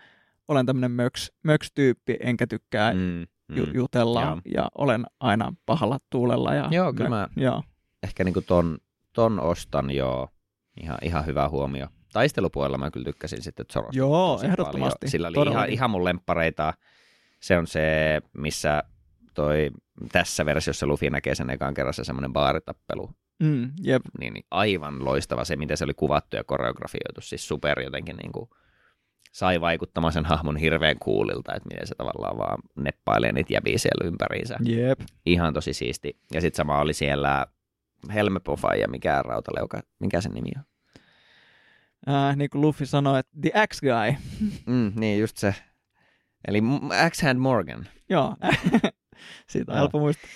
[0.48, 3.22] olen tämmöinen möks, möks-tyyppi, enkä tykkää Mm.
[3.56, 3.72] ju- Mm.
[3.74, 4.42] jutella Joo.
[4.54, 6.54] ja olen aina pahalla tuulella.
[6.54, 7.64] Ja Joo, kyllä mä- Joo,
[8.04, 8.78] Ehkä niin kuin ton,
[9.14, 10.30] ton ostan joo.
[10.82, 11.88] Ihan, ihan hyvä huomio.
[12.14, 14.98] Taistelupuolella mä kyllä tykkäsin sitten Zorosta Joo, ehdottomasti.
[15.02, 15.12] Paljon.
[15.12, 16.74] Sillä oli ihan, ihan mun lemppareita.
[17.40, 17.82] Se on se,
[18.34, 18.84] missä
[19.34, 19.72] toi,
[20.12, 23.10] tässä versiossa Luffy näkee sen ekan kerran se semmoinen baaritappelu.
[23.42, 24.02] Mm, jep.
[24.20, 27.22] Niin, niin aivan loistava se, miten se oli kuvattu ja koreografioitu.
[27.22, 28.50] Siis super jotenkin niin kuin
[29.32, 34.08] sai vaikuttamaan sen hahmon hirveän kuulilta, että miten se tavallaan vaan neppailee niitä jäbiä siellä
[34.08, 34.56] ympäriinsä.
[34.66, 35.00] Jep.
[35.26, 36.18] Ihan tosi siisti.
[36.34, 37.46] Ja sitten sama oli siellä
[38.14, 40.64] Helme Pofa ja mikä rautaleuka, mikä sen nimi on?
[42.16, 44.16] Äh, niin kuin Luffy sanoi, että the X guy.
[44.66, 45.56] Mm, niin, just se.
[46.48, 47.88] Eli M- X-Hand Morgan.
[48.10, 48.36] Joo.
[49.50, 50.30] Siitä on helppo muistaa.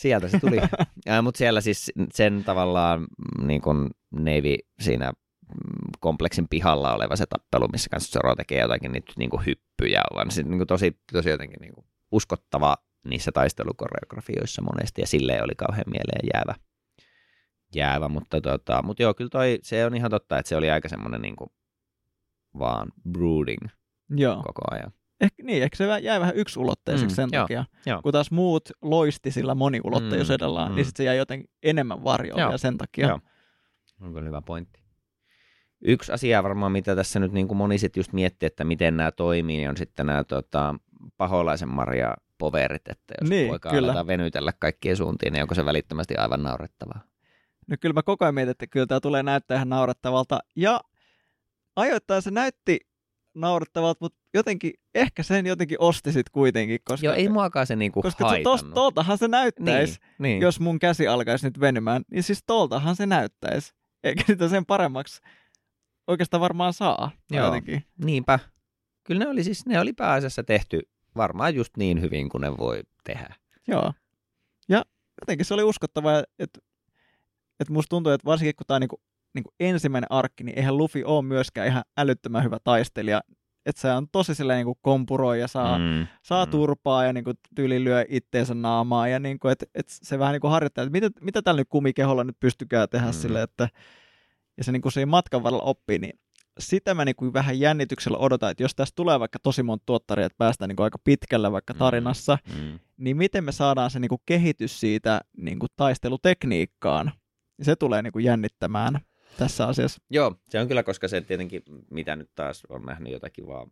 [0.00, 0.56] Sieltä se tuli.
[1.22, 7.26] Mutta siellä siis sen tavallaan mm, niin kuin Navy siinä mm, kompleksin pihalla oleva se
[7.26, 11.00] tappelu, missä kanssa Zoro tekee jotakin niitä niin kuin hyppyjä, vaan sit, niin kuin tosi,
[11.12, 16.54] tosi jotenkin niin kuin uskottava niissä taistelukoreografioissa monesti, ja silleen oli kauhean mieleen jäävä.
[17.74, 20.88] jäävä mutta, tota, mutta joo, kyllä toi, se on ihan totta, että se oli aika
[20.88, 21.50] semmoinen niin kuin
[22.58, 23.68] vaan brooding
[24.10, 24.36] Joo.
[24.36, 24.92] koko ajan.
[25.20, 27.64] Ehkä, niin, ehkä se jäi vähän yksiulotteiseksi Mm, sen joo, takia.
[27.86, 28.02] joo.
[28.02, 30.76] Kun taas muut loisti sillä moniulotteisuudellaan, Mm, mm, mm.
[30.76, 33.08] niin sitten se jäi jotenkin enemmän varjoon Joo, vielä sen takia.
[33.08, 33.20] joo.
[34.00, 34.80] On kyllä hyvä pointti.
[35.84, 39.12] Yksi asia varmaan, mitä tässä nyt niin kuin moni sit just miettii, että miten nämä
[39.12, 40.74] toimii, niin on sitten nämä tota,
[41.16, 43.86] paholaisen Maria poverit, että jos Niin, poika kyllä.
[43.86, 47.00] aletaan venytellä kaikkien suuntiin, niin onko se välittömästi aivan naurettavaa?
[47.66, 50.38] No kyllä mä koko ajan mietin, että kyllä tämä tulee näyttää ihan naurettavalta.
[50.56, 50.80] Ja
[51.76, 52.78] ajoittain se näytti
[53.34, 58.02] naurettavalta, mutta jotenkin, ehkä sen jotenkin osti sit kuitenkin, koska, Joo, ei muakaan se niinku
[58.02, 60.42] koska tos, toltahan se näyttäisi, niin, niin.
[60.42, 63.72] jos mun käsi alkaisi nyt venymään, niin siis toltahan se näyttäisi.
[64.04, 65.20] Eikä sitä sen paremmaksi
[66.06, 67.10] oikeastaan varmaan saa.
[67.30, 67.46] Joo.
[67.46, 67.84] Jotenkin.
[68.04, 68.38] Niinpä.
[69.04, 70.80] Kyllä ne oli siis, ne oli pääasiassa tehty
[71.16, 73.34] varmaan just niin hyvin kuin ne voi tehdä.
[73.68, 73.92] Joo.
[74.68, 74.84] Ja
[75.20, 76.60] jotenkin se oli uskottavaa, että,
[77.60, 79.00] että musta tuntuu, että varsinkin kun tämä on
[79.34, 83.20] niinku, niinku ensimmäinen arkki, niin eihän Luffy ole myöskään ihan älyttömän hyvä taistelija.
[83.66, 85.84] Että se on tosi silleen niinku kompuroi ja saa, mm.
[85.84, 86.50] Mm, saa mm.
[86.50, 89.08] turpaa ja niinku tyyli lyö itteensä naamaa.
[89.08, 92.36] Ja niinku, että et se vähän niinku harjoittaa, että mitä, mitä tällä nyt kumikeholla nyt
[92.40, 93.10] pystykää tehdä Mm.
[93.10, 93.12] mm.
[93.20, 93.68] silleen, että
[94.58, 96.18] ja se niinku siinä matkan varrella oppii, niin
[96.58, 100.38] sitä mä niinku vähän jännityksellä odotan, että jos tästä tulee vaikka tosi monta tuottaria, että
[100.38, 101.78] päästään niinku aika pitkällä vaikka Mm.
[101.78, 102.78] tarinassa, Mm.
[102.96, 107.12] niin miten me saadaan se niinku kehitys siitä niinku taistelutekniikkaan.
[107.62, 109.00] Se tulee niinku jännittämään
[109.38, 110.02] tässä asiassa.
[110.10, 113.70] Joo, se on kyllä, koska se tietenkin, mitä nyt taas on nähnyt jotakin vaan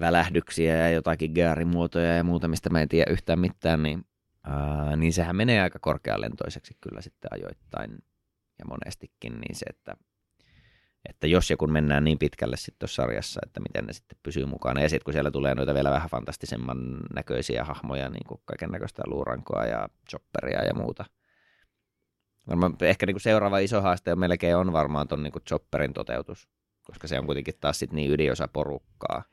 [0.00, 4.04] välähdyksiä ja jotakin gearimuotoja ja muuta, mistä mä en tiedä yhtään mitään, niin,
[4.44, 7.90] ää, niin sehän menee aika korkealentoiseksi kyllä sitten ajoittain
[8.58, 9.96] ja monestikin, niin se, että,
[11.08, 14.46] että jos ja kun mennään niin pitkälle sitten tuossa sarjassa, että miten ne sitten pysyy
[14.46, 18.70] mukana, ja sitten kun siellä tulee noita vielä vähän fantastisemman näköisiä hahmoja, niin kuin kaiken
[18.70, 21.04] näköistä luurankoa ja chopperia ja muuta,
[22.48, 26.48] Varmaan ehkä niin kuin seuraava iso haaste on melkein on varmaan tuon niin chopperin toteutus,
[26.84, 29.24] koska se on kuitenkin taas sit niin ydinosa porukkaa.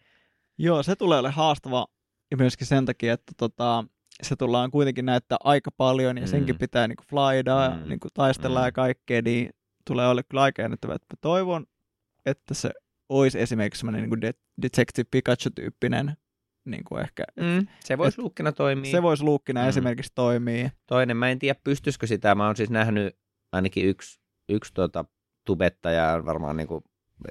[0.58, 1.88] Joo, se tulee ole haastava
[2.32, 3.86] ja myöskin sen takia, että tota,
[4.22, 6.28] se tullaan kuitenkin näyttää aika paljon ja mm.
[6.28, 7.80] senkin pitää niin flyda mm.
[7.80, 8.66] ja niin taistella mm.
[8.66, 9.50] ja kaikkea, niin
[9.88, 10.96] tulee olla kyllä aika jännittävää.
[10.96, 11.66] Mä toivon,
[12.26, 12.72] että se
[13.10, 16.14] olisi esimerkiksi semmoinen niin De- Detective Pikachu-tyyppinen
[16.66, 17.24] niin kuin ehkä.
[17.36, 18.92] Mm, se voisi luukkina toimia.
[18.92, 19.70] Se voisi luukkina mm.
[19.70, 20.70] esimerkiksi toimia.
[20.88, 22.36] Toinen, mä en tiedä pystyisikö sitä.
[22.36, 23.18] Mä oon siis nähnyt
[23.52, 25.06] ainakin yksi, yksi tuota,
[25.46, 26.84] tubettaja on varmaan niin kuin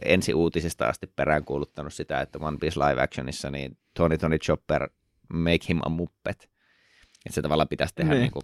[0.05, 4.90] ensi uutisista asti peräänkuuluttanut sitä, että One Piece live actionissa niin Tony Tony Chopper
[5.33, 6.51] make him a muppet.
[7.27, 8.21] Että se tavallaan pitäisi tehdä niin.
[8.21, 8.42] Niin kuin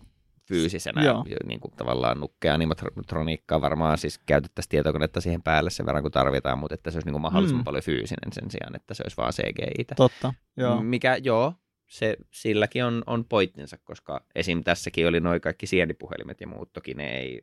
[0.49, 1.25] fyysisenä Joo.
[1.47, 6.59] niin kuin tavallaan nukkea animatroniikkaa varmaan siis käytettäisiin tietokonetta siihen päälle sen verran kun tarvitaan,
[6.59, 7.65] mutta että se olisi niin kuin mahdollisimman mm.
[7.65, 10.83] paljon fyysinen sen sijaan, että se olisi vaan cgi Totta, joo.
[10.83, 11.55] Mikä joo,
[11.87, 14.65] se, silläkin on, on pointtinsa, koska esim.
[14.65, 17.43] tässäkin oli noin kaikki sienipuhelimet ja muut, toki ne ei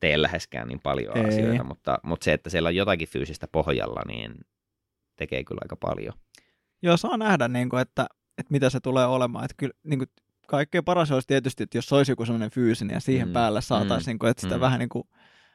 [0.00, 1.24] tee läheskään niin paljon ei.
[1.24, 4.34] asioita, mutta, mutta se, että siellä on jotakin fyysistä pohjalla, niin
[5.16, 6.14] tekee kyllä aika paljon.
[6.82, 8.06] Joo, saa nähdä, niin kuin, että,
[8.38, 9.44] että mitä se tulee olemaan.
[9.44, 10.10] Että kyllä, niin kuin,
[10.46, 13.32] kaikkein paras olisi tietysti, että jos olisi joku sellainen fyysinen ja siihen mm.
[13.32, 14.18] päälle saataisiin, mm.
[14.22, 14.60] niin että sitä mm.
[14.60, 15.08] vähän niin kuin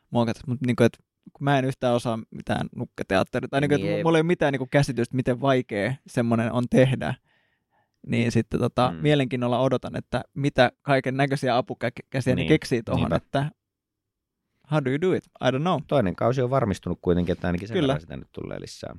[0.09, 0.99] muokata, mutta niin kuin, että
[1.33, 4.51] kun mä en yhtään osaa mitään nukketeatteria, tai niin kuin, niin mulla ei ole mitään
[4.51, 7.15] niin kuin käsitystä, miten vaikea semmoinen on tehdä,
[8.07, 8.97] niin sitten tota, mm.
[8.97, 12.37] mielenkiinnolla odotan, että mitä kaiken näköisiä apukäsiä niin.
[12.37, 13.51] ne keksii tuohon, että
[14.71, 15.25] how do you do it?
[15.25, 15.81] I don't know.
[15.87, 17.99] Toinen kausi on varmistunut kuitenkin, että ainakin sen Kyllä.
[17.99, 18.95] sitä nyt tulee lisää.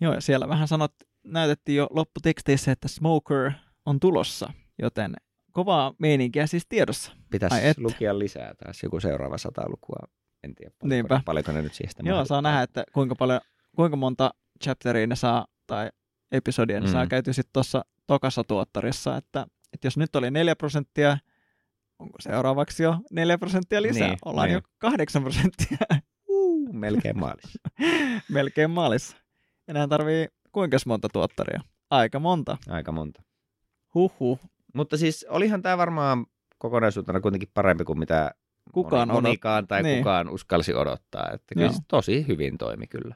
[0.00, 0.92] Joo, ja siellä vähän sanot,
[1.24, 3.52] näytettiin jo lopputeksteissä, että Smoker
[3.86, 5.14] on tulossa, joten
[5.52, 7.12] kovaa meininkiä siis tiedossa.
[7.30, 9.96] Pitäisi lukia lisää taas joku seuraava sata lukua.
[10.44, 13.40] En tiedä, paljonko, paljonko ne nyt siitä Joo, saa nähdä, että kuinka, paljon,
[13.76, 14.30] kuinka monta
[14.64, 15.90] chapteria ne saa, tai
[16.32, 16.92] episodia ne mm.
[16.92, 21.18] saa käyty sitten tuossa tokassa tuottarissa, että, että jos nyt oli 4 prosenttia,
[21.98, 24.08] onko seuraavaksi jo 4 prosenttia lisää?
[24.08, 24.54] Niin, Ollaan niin.
[24.54, 25.78] jo 8 prosenttia.
[26.28, 27.58] Uh, melkein maalissa.
[28.28, 29.16] melkein maalissa.
[29.68, 31.60] Enää tarvii kuinka monta tuottaria?
[31.90, 32.56] Aika monta.
[32.68, 33.22] Aika monta.
[33.94, 34.40] Huhhuh.
[34.76, 36.26] Mutta siis olihan tämä varmaan
[36.58, 38.34] kokonaisuutena kuitenkin parempi kuin mitä
[38.72, 39.98] kukaan moni, monikaan tai niin.
[39.98, 41.30] kukaan uskalsi odottaa.
[41.34, 43.14] Että kyllä se tosi hyvin toimi kyllä.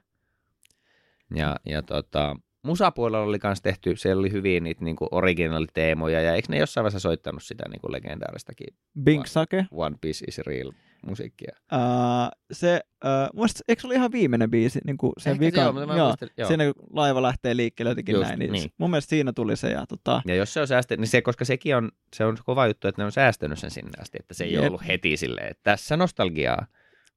[1.35, 6.49] Ja, ja tota, musapuolella oli myös tehty, siellä oli hyvin niitä niin originaaliteemoja, ja eikö
[6.51, 9.67] ne jossain vaiheessa soittanut sitä niin kuin legendaaristakin Bink Sake?
[9.71, 10.73] One Piece is Real
[11.07, 11.57] musiikkia.
[11.73, 14.81] Uh, se, uh, muista, eikö se oli ihan viimeinen biisi?
[14.85, 16.49] Niin kuin se vika, joo, joo, muistin, joo.
[16.49, 18.71] Siinä kun laiva lähtee liikkeelle jotenkin Just, näin, niin, niin.
[18.79, 19.71] mun mielestä siinä tuli se.
[19.71, 20.23] Ja, tota...
[20.27, 23.03] ja jos se on säästänyt, niin se, koska sekin on, se on kova juttu, että
[23.03, 24.61] ne on säästänyt sen sinne asti, että se ei Jep.
[24.61, 26.67] ole ollut heti silleen, että tässä nostalgiaa,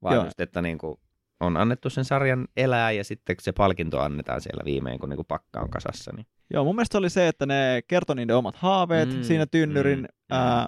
[0.04, 1.00] vaan just, että niin kuin,
[1.40, 5.60] on annettu sen sarjan elää ja sitten se palkinto annetaan siellä viimein, kun niinku pakka
[5.60, 6.12] on kasassa.
[6.16, 6.26] Niin.
[6.54, 10.08] Joo, mun mielestä oli se, että ne kertoi niiden omat haaveet mm, siinä tynnyrin, mm,
[10.30, 10.68] ää,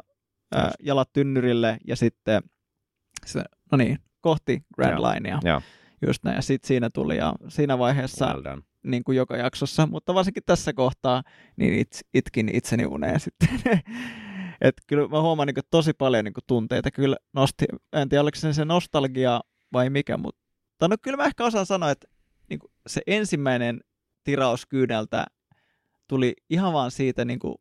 [0.56, 2.55] ää, jalat tynnyrille ja sitten se,
[3.72, 5.40] no niin, kohti Grand Linea.
[6.08, 10.14] Just näin, ja sitten siinä tuli, ja siinä vaiheessa, well niin kuin joka jaksossa, mutta
[10.14, 11.24] varsinkin tässä kohtaa,
[11.56, 13.50] niin it, itkin itseni uneen sitten.
[14.62, 18.22] että kyllä mä huomaan niin kuin, tosi paljon niin kuin, tunteita kyllä nosti, en tiedä
[18.22, 19.42] oliko se se nostalgia
[19.74, 22.08] vai mikä, mutta no kyllä mä ehkä osaan sanoa, että
[22.50, 23.80] niin kuin se ensimmäinen
[24.24, 25.26] tiraus kyyneltä
[26.08, 27.56] tuli ihan vaan siitä, niin kuin,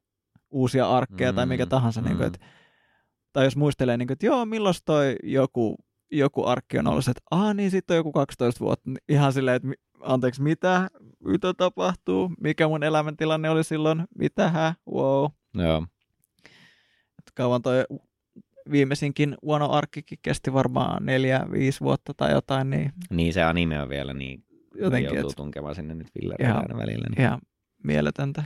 [0.51, 2.07] uusia arkkeja mm, tai mikä mm, tahansa, mm.
[2.07, 2.39] niin kuin, että,
[3.33, 5.75] tai jos muistelee, niin kuin, että joo, milloin toi joku,
[6.11, 9.55] joku arkki on ollut, että ah niin, sitten on joku 12 vuotta, niin ihan silleen,
[9.55, 9.67] että
[10.01, 10.89] anteeksi, mitä,
[11.25, 15.29] mitä tapahtuu, mikä mun elämäntilanne oli silloin, mitähän, wow.
[15.53, 15.85] Joo.
[17.19, 17.85] Et kauan toi
[18.71, 23.89] viimeisinkin Wano Arkkikin kesti varmaan neljä, viisi vuotta tai jotain, niin Niin se anime on
[23.89, 24.43] vielä niin,
[24.75, 26.07] jotenkin, joutuu tunkemaan sinne nyt
[26.39, 27.07] aina välillä.
[27.09, 27.21] Niin.
[27.21, 27.41] ihan
[27.83, 28.43] mieletöntä.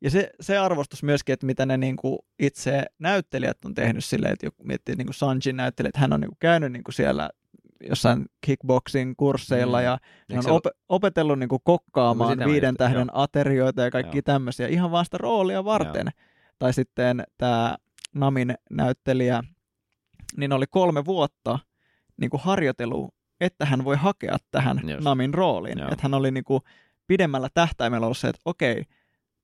[0.00, 4.46] Ja se, se arvostus myöskin, että mitä ne niinku itse näyttelijät on tehnyt silleen, että
[4.46, 7.30] joku miettii niinku Sanjin näyttelijä, että hän on niinku käynyt niinku siellä
[7.88, 9.84] jossain kickboxing kursseilla Mm.
[9.84, 9.98] ja
[10.34, 13.22] hän on op- opetellut niinku kokkaamaan Sitä mä viiden tähden joo.
[13.22, 14.22] aterioita ja kaikki Joo.
[14.22, 16.06] tämmöisiä ihan vaan sitä roolia varten.
[16.58, 17.76] Tai sitten tämä
[18.14, 19.42] Namin näyttelijä,
[20.36, 21.58] niin oli kolme vuotta
[22.20, 23.08] niinku harjoitelu,
[23.40, 25.04] että hän voi hakea tähän Just.
[25.04, 25.78] Namin rooliin.
[25.78, 25.88] Joo.
[25.92, 26.60] Että hän oli niinku
[27.06, 28.84] pidemmällä tähtäimellä ollut se, että okei,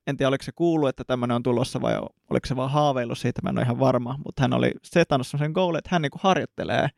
[0.07, 1.99] en tiedä oliko se kuullut, että tämmöinen on tulossa vai
[2.31, 5.53] oliko se vaan haaveillut siitä, mä en ole ihan varma, mutta hän oli setannut sen
[5.53, 6.89] goalin, että hän niinku harjoittelee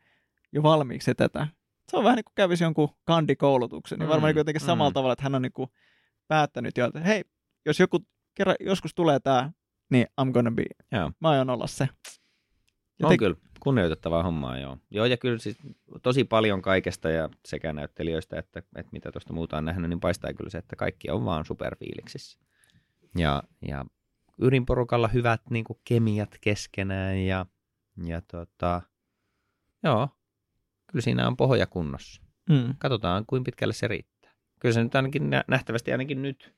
[0.51, 1.47] jo valmiiksi tätä.
[1.91, 4.65] Se on vähän niin kuin kävisi jonkun kandikoulutuksen, niin varmaan Mm, niinku jotenkin mm.
[4.65, 5.69] samalla tavalla, että hän on niinku
[6.27, 7.23] päättänyt jo, että hei,
[7.65, 7.99] jos joku
[8.33, 9.51] kerran joskus tulee tämä,
[9.89, 11.11] niin I'm gonna be, Joo.
[11.19, 11.89] mä aion olla se.
[13.01, 14.77] Ja On kyllä kunnioitettavaa hommaa, joo.
[14.91, 15.57] Joo, ja kyllä siis
[16.03, 20.33] tosi paljon kaikesta ja sekä näyttelijöistä että, että mitä tuosta muuta on nähnyt, niin paistaa
[20.33, 22.39] kyllä se, että kaikki on vaan superfiiliksissä.
[23.17, 23.85] Ja, ja
[24.41, 27.45] ydinporukalla hyvät niin kuin kemiat keskenään ja,
[28.05, 28.81] ja tota,
[29.83, 30.09] joo,
[30.91, 32.21] kyllä siinä on pohja kunnossa.
[32.49, 32.75] Mm.
[32.77, 34.31] Katsotaan, kuinka pitkälle se riittää.
[34.59, 36.55] Kyllä se nyt ainakin nä- nähtävästi ainakin nyt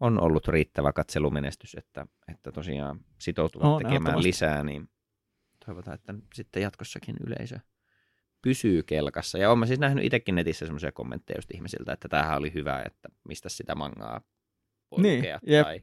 [0.00, 4.88] on ollut riittävä katselumenestys, että, että tosiaan sitoutuvat On, tekemään lisää, niin
[5.66, 7.58] toivotaan, että sitten jatkossakin yleisö
[8.42, 9.38] pysyy kelkassa.
[9.38, 13.08] Ja olen siis nähnyt itsekin netissä semmoisia kommentteja just ihmisiltä, että tämähän oli hyvä, että
[13.28, 14.20] mistä sitä mangaa
[14.90, 15.40] voi Niin, lukea.
[15.46, 15.64] jep.
[15.66, 15.82] Tai,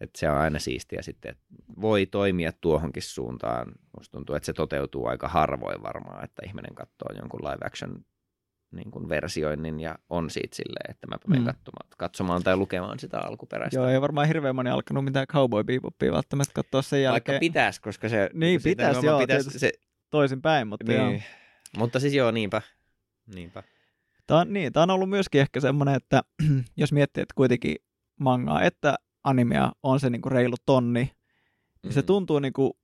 [0.00, 1.44] että se on aina siistiä sitten, että
[1.80, 3.72] voi toimia tuohonkin suuntaan.
[3.98, 8.04] Musta tuntuu, että se toteutuu aika harvoin varmaan, että ihminen katsoo jonkun live action
[8.76, 11.46] niin kuin versioinnin ja on siitä silleen, että mä menen Mm.
[11.46, 13.76] katsomaan, katsomaan tai lukemaan sitä alkuperäistä.
[13.80, 17.80] Joo, ei varmaan hirveän moni alkanut mitään Cowboy Bebopia välttämättä katsoa sen Vaikka jälkeen pitäisi,
[17.80, 18.30] koska se...
[18.34, 19.72] Niin, sitä pitäis, nimenomaan joo, pitäis, se,
[20.10, 21.08] toisinpäin, mutta joo.
[21.08, 21.22] niin.
[21.76, 22.62] Mutta siis joo, niinpä.
[23.34, 23.62] niinpä.
[24.26, 26.22] Tämä on, niin, tämä on ollut myöskin ehkä semmoinen, että
[26.76, 27.76] jos miettii, että kuitenkin
[28.20, 31.10] mangaa että animea on se niinku reilu tonni,
[31.82, 32.06] niin se Mm.
[32.06, 32.78] tuntuu niinku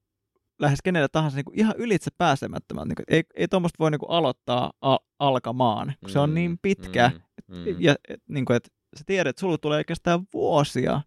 [0.61, 2.89] lähes kenelle tahansa niinku ihan ylitse pääsemättömältä.
[2.89, 7.11] Niinku, ei, ei tuommoista voi niinku aloittaa al- alkamaan, kun se on niin pitkä.
[7.49, 7.65] Mm, mm.
[7.79, 11.01] Ja et, niinku, et, sä tiedät, että sulla tulee kestää vuosia,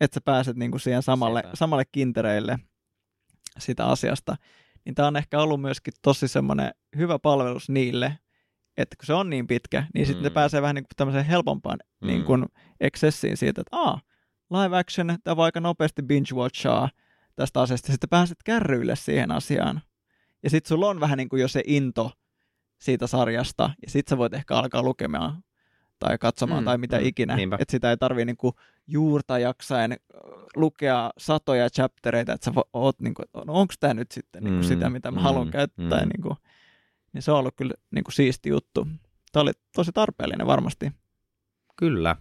[0.00, 1.56] että sä pääset niinku siihen samalle, Sepä.
[1.56, 2.58] samalle kintereille
[3.58, 4.36] sitä asiasta.
[4.84, 8.18] Niin tämä on ehkä ollut myöskin tosi semmoinen hyvä palvelus niille,
[8.76, 10.34] että kun se on niin pitkä, niin sitten ne Mm.
[10.34, 12.06] pääsee vähän niin kuin tämmöiseen helpompaan Mm.
[12.06, 12.44] niin kuin
[12.80, 14.00] excessiin siitä, että aa,
[14.50, 16.88] live action, tämä voi aika nopeasti binge-watchaa
[17.36, 19.80] tästä asiasta, sitten pääset kärryille siihen asiaan.
[20.42, 22.12] Ja sitten sulla on vähän niin kuin jo se into
[22.78, 25.42] siitä sarjasta, ja sitten sä voit ehkä alkaa lukemaan
[25.98, 27.36] tai katsomaan Mm, tai mitä mm, ikinä.
[27.36, 27.56] niinpä.
[27.60, 28.54] Että sitä ei tarvii niinku
[28.86, 29.96] juurta jaksain ö,
[30.56, 34.90] lukea satoja chaptereita, että sä oot niinku, no onko tämä nyt sitten niinku Mm, sitä,
[34.90, 36.02] mitä mä mm, haluan käyttää.
[36.02, 36.08] mm.
[36.16, 36.36] Niinku,
[37.12, 38.88] niin se on ollut kyllä niinku siisti juttu.
[39.32, 40.92] Tämä oli tosi tarpeellinen varmasti.
[41.76, 42.16] Kyllä.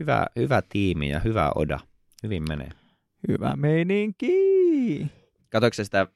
[0.00, 1.80] Hyvä, hyvä tiimi ja hyvä oda.
[2.22, 2.68] Hyvin menee.
[3.28, 4.32] Hyvä meininki.
[5.50, 6.06] Katoiko sä sitä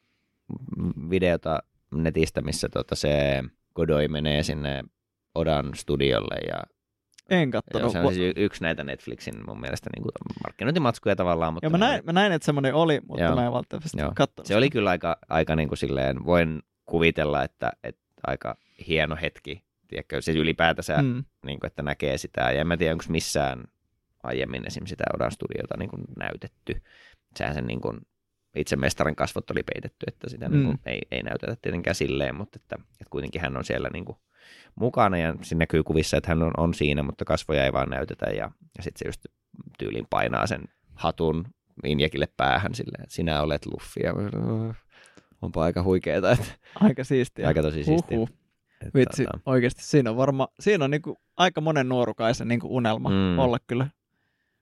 [1.11, 1.63] videota
[1.95, 4.85] netistä, missä tota se Godoi menee sinne
[5.35, 6.63] Odan studiolle ja
[7.31, 7.93] En Joo, kattonut.
[7.93, 10.13] se on siis yksi näitä Netflixin mun mielestä niin kuin
[10.45, 11.55] markkinointimatskuja tavallaan.
[11.55, 13.35] Mutta Joo, mä, näin, mä näin, että semmoinen oli, mutta Joo.
[13.35, 13.53] mä en
[13.99, 14.13] Joo.
[14.15, 14.47] katsonut.
[14.47, 18.57] se oli kyllä aika, aika niin kuin silleen, voin kuvitella, että, että aika
[18.89, 19.63] hieno hetki.
[19.89, 21.09] Tiedätkö, siis ylipäätänsä, mm.
[21.09, 21.25] Mm.
[21.47, 22.41] niin kuin, että näkee sitä.
[22.41, 23.65] Ja en mä tiedä, onko missään
[24.23, 24.87] aiemmin esim.
[24.87, 26.83] sitä Odan studiota niin kuin näytetty.
[27.37, 28.01] Sehän sen niin kuin,
[28.57, 30.55] itse mestarin kasvot oli peitetty, että sitä mm.
[30.55, 34.05] niin kuin, ei, ei näytetä tietenkään silleen, mutta että, että kuitenkin hän on siellä niin
[34.05, 34.19] kuin,
[34.75, 38.27] mukana ja siinä näkyy kuvissa, että hän on, on siinä, mutta kasvoja ei vaan näytetä
[38.27, 39.27] ja, ja sitten se just
[39.79, 40.62] tyyliin painaa sen
[40.95, 41.45] hatun
[41.85, 44.12] Injekille päähän silleen, että sinä olet Luffy ja
[45.43, 46.47] onpa aika huikeeta, että
[46.81, 47.49] Aika siistiä.
[47.49, 48.19] aika tosi siistiä.
[48.19, 48.43] Huhhuh.
[48.87, 53.09] Että, Vitsi, tota, oikeasti siinä on varma, siinä on niinku aika monen nuorukaisen niinku unelma
[53.09, 53.38] mm.
[53.38, 53.87] olla kyllä.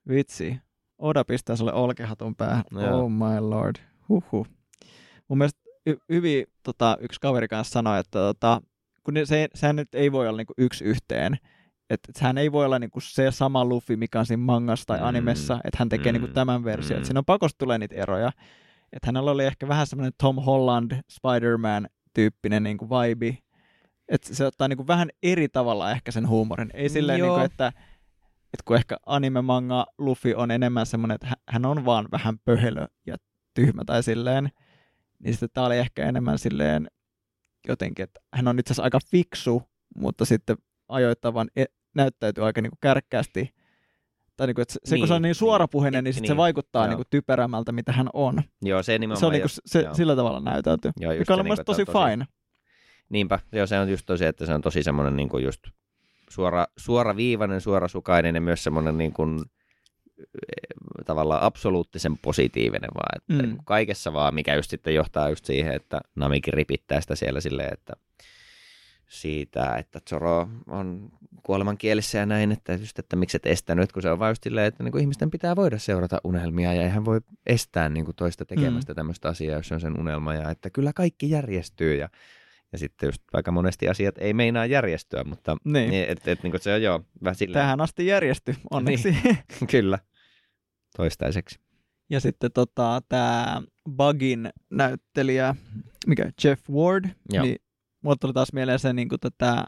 [0.07, 0.57] Vitsi,
[1.01, 2.63] Oda pistää sulle olkehatun päähän.
[2.71, 3.75] No oh my lord.
[4.09, 4.47] Huhhuh.
[5.27, 8.61] Mun mielestä y- hyvin tota, yksi kaveri kanssa sanoi, että tota,
[9.03, 11.37] kun se, sehän nyt ei voi olla niinku yksi yhteen.
[11.89, 15.05] Että sehän ei voi olla niinku se sama Luffy, mikä on siinä mangassa tai Mm.
[15.05, 16.19] animessa, että hän tekee Mm.
[16.19, 16.99] niinku tämän version.
[16.99, 17.01] Mm.
[17.01, 17.05] Mm.
[17.05, 18.31] Siinä on pakosti tulee niitä eroja.
[18.93, 23.37] Että hänellä oli ehkä vähän semmoinen Tom Holland, Spider-Man-tyyppinen niinku vibe.
[24.09, 26.69] Että se ottaa niinku vähän eri tavalla ehkä sen huumorin.
[26.73, 27.37] Ei silleen, Joo.
[27.37, 27.71] niinku, että,
[28.53, 32.87] että kun ehkä anime-manga Luffy on enemmän semmoinen, että hä- hän on vaan vähän pöhelö
[33.05, 33.17] ja
[33.53, 34.49] tyhmä tai silleen,
[35.19, 36.87] niin sitten tämä oli ehkä enemmän silleen
[37.67, 39.63] jotenkin, että hän on itse asiassa aika fiksu,
[39.97, 43.53] mutta sitten ajoittain vaan e- näyttäytyy aika niin kuin kärkkäästi.
[44.37, 46.27] Tai niin kuin, että se, se, kun se on Niin, niin suorapuheinen, niin, niin, niin,
[46.27, 46.89] se vaikuttaa joo.
[46.89, 48.41] niin kuin typerämmältä, mitä hän on.
[48.61, 49.19] Joo, se nimenomaan.
[49.19, 49.93] Se on niin kuin, se, joo.
[49.93, 50.91] sillä tavalla näytelty.
[50.99, 52.25] Joo, Mikä on niinku, mielestä että tosi on fine.
[53.09, 55.61] Niinpä, joo, se on just tosi, että se on tosi semmoinen niin kuin just
[56.31, 59.39] suora, suoraviivainen, suorasukainen ja myös semmoinen niin kuin,
[60.19, 63.57] eh, tavallaan absoluuttisen positiivinen vaan, että Mm.
[63.65, 67.93] kaikessa vaan, mikä just sitten johtaa just siihen, että Namikin ripittää sitä siellä silleen, että
[69.11, 71.09] siitä, että Zoro on
[71.43, 74.67] kuoleman kielissä ja näin, että just, että miksi et estänyt, kun se on just silleen,
[74.67, 78.45] että niin kuin ihmisten pitää voida seurata unelmia ja eihän voi estää niin kuin toista
[78.45, 78.95] tekemästä mm.
[78.95, 82.09] tämmöistä asiaa, jos se on sen unelma ja että kyllä kaikki järjestyy ja
[82.71, 85.89] ja sitten just aika monesti asiat ei meinaa järjestyä, mutta Niin.
[85.89, 86.09] niin.
[86.09, 87.63] et, et, niin se on joo, vähän silleen.
[87.63, 89.11] Tähän asti järjesty, onneksi.
[89.11, 89.37] Niin.
[89.71, 89.99] Kyllä,
[90.97, 91.59] toistaiseksi.
[92.09, 93.61] Ja sitten tota, tämä
[93.95, 95.55] Bugin näyttelijä,
[96.07, 97.43] mikä Jeff Ward, Joo.
[97.45, 97.55] niin
[98.01, 99.65] mulle tuli taas mieleen se niin kuin, tätä,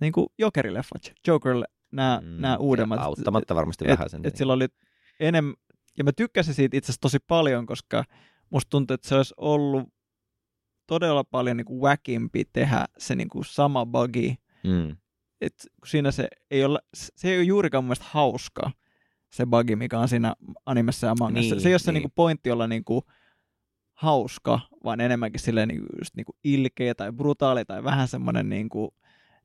[0.00, 1.54] niin kuin Jokerileffat, Joker,
[1.92, 2.98] nämä, mm, nämä uudemmat.
[2.98, 4.20] Ja auttamatta varmasti et, vähän sen.
[4.24, 4.66] et sillä oli
[5.20, 5.54] enemmän,
[5.98, 8.04] ja mä tykkäsin siitä itse asiassa tosi paljon, koska
[8.50, 9.88] musta tuntuu, että se olisi ollut
[10.86, 14.36] todella paljon niin kuin wackimpi tehdä se niin kuin sama bugi.
[14.64, 14.96] mm.
[15.40, 15.54] Et
[15.86, 18.70] siinä se ei ole, se ei ole juurikaan mun hauska,
[19.32, 20.34] se bugi, mikä on siinä
[20.66, 21.54] animessa ja mangassa.
[21.54, 21.94] Niin, se ei ole se niin.
[21.94, 23.02] niin kuin pointti olla niin kuin
[23.94, 28.48] hauska, vaan enemmänkin silleen niin kuin, just niin kuin ilkeä tai brutaali tai vähän semmoinen
[28.48, 28.90] niin kuin,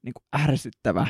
[0.02, 1.08] niin kuin ärsyttävä.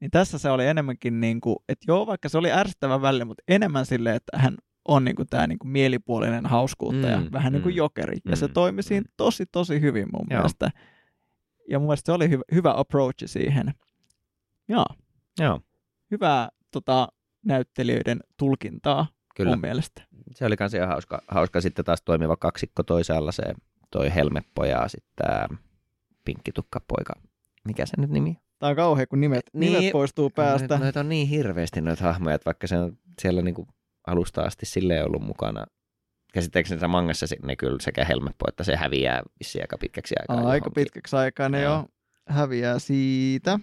[0.00, 3.42] Niin tässä se oli enemmänkin, niin kuin, että joo, vaikka se oli ärsyttävä välillä, mutta
[3.48, 4.56] enemmän silleen, että hän
[4.88, 8.16] on niin kuin tämä niin kuin mielipuolinen hauskuuttaja, Mm, vähän niin kuin mm, jokeri.
[8.30, 9.12] Ja se mm, toimi siinä mm.
[9.16, 10.38] tosi, tosi hyvin mun Joo.
[10.38, 10.70] mielestä.
[11.70, 13.74] Ja mun mielestä se oli hyvä, hyvä approach siihen.
[14.68, 14.84] Joo,
[15.40, 15.60] Joo,
[16.10, 17.08] hyvää tota,
[17.46, 19.50] näyttelijöiden tulkintaa kyllä.
[19.50, 20.02] mun mielestä.
[20.30, 23.42] Se oli kans ihan hauska, hauska sitten taas toimiva kaksikko toisaalla se
[23.90, 25.48] toi Helmeppo ja sitten tämä
[26.24, 27.12] Pinkkitukkapoika.
[27.64, 28.36] Mikä se nyt nimi?
[28.58, 29.72] Tää on kauhea, kun nimet, Niin.
[29.72, 30.68] nimet poistuu päästä.
[30.68, 33.68] Noita, noita on niin hirveästi noita hahmoja, että vaikka se on siellä niinku
[34.08, 35.64] alusta asti silleen ollut mukana.
[36.32, 40.36] Käsittääkseni mangassa se- ne kyllä sekä Helmeppo, että se häviää vissiin aika pitkäksi aikaa.
[40.36, 40.72] Aika johonkin.
[40.74, 41.84] pitkäksi aikaa ne jo
[42.28, 43.58] häviää siitä.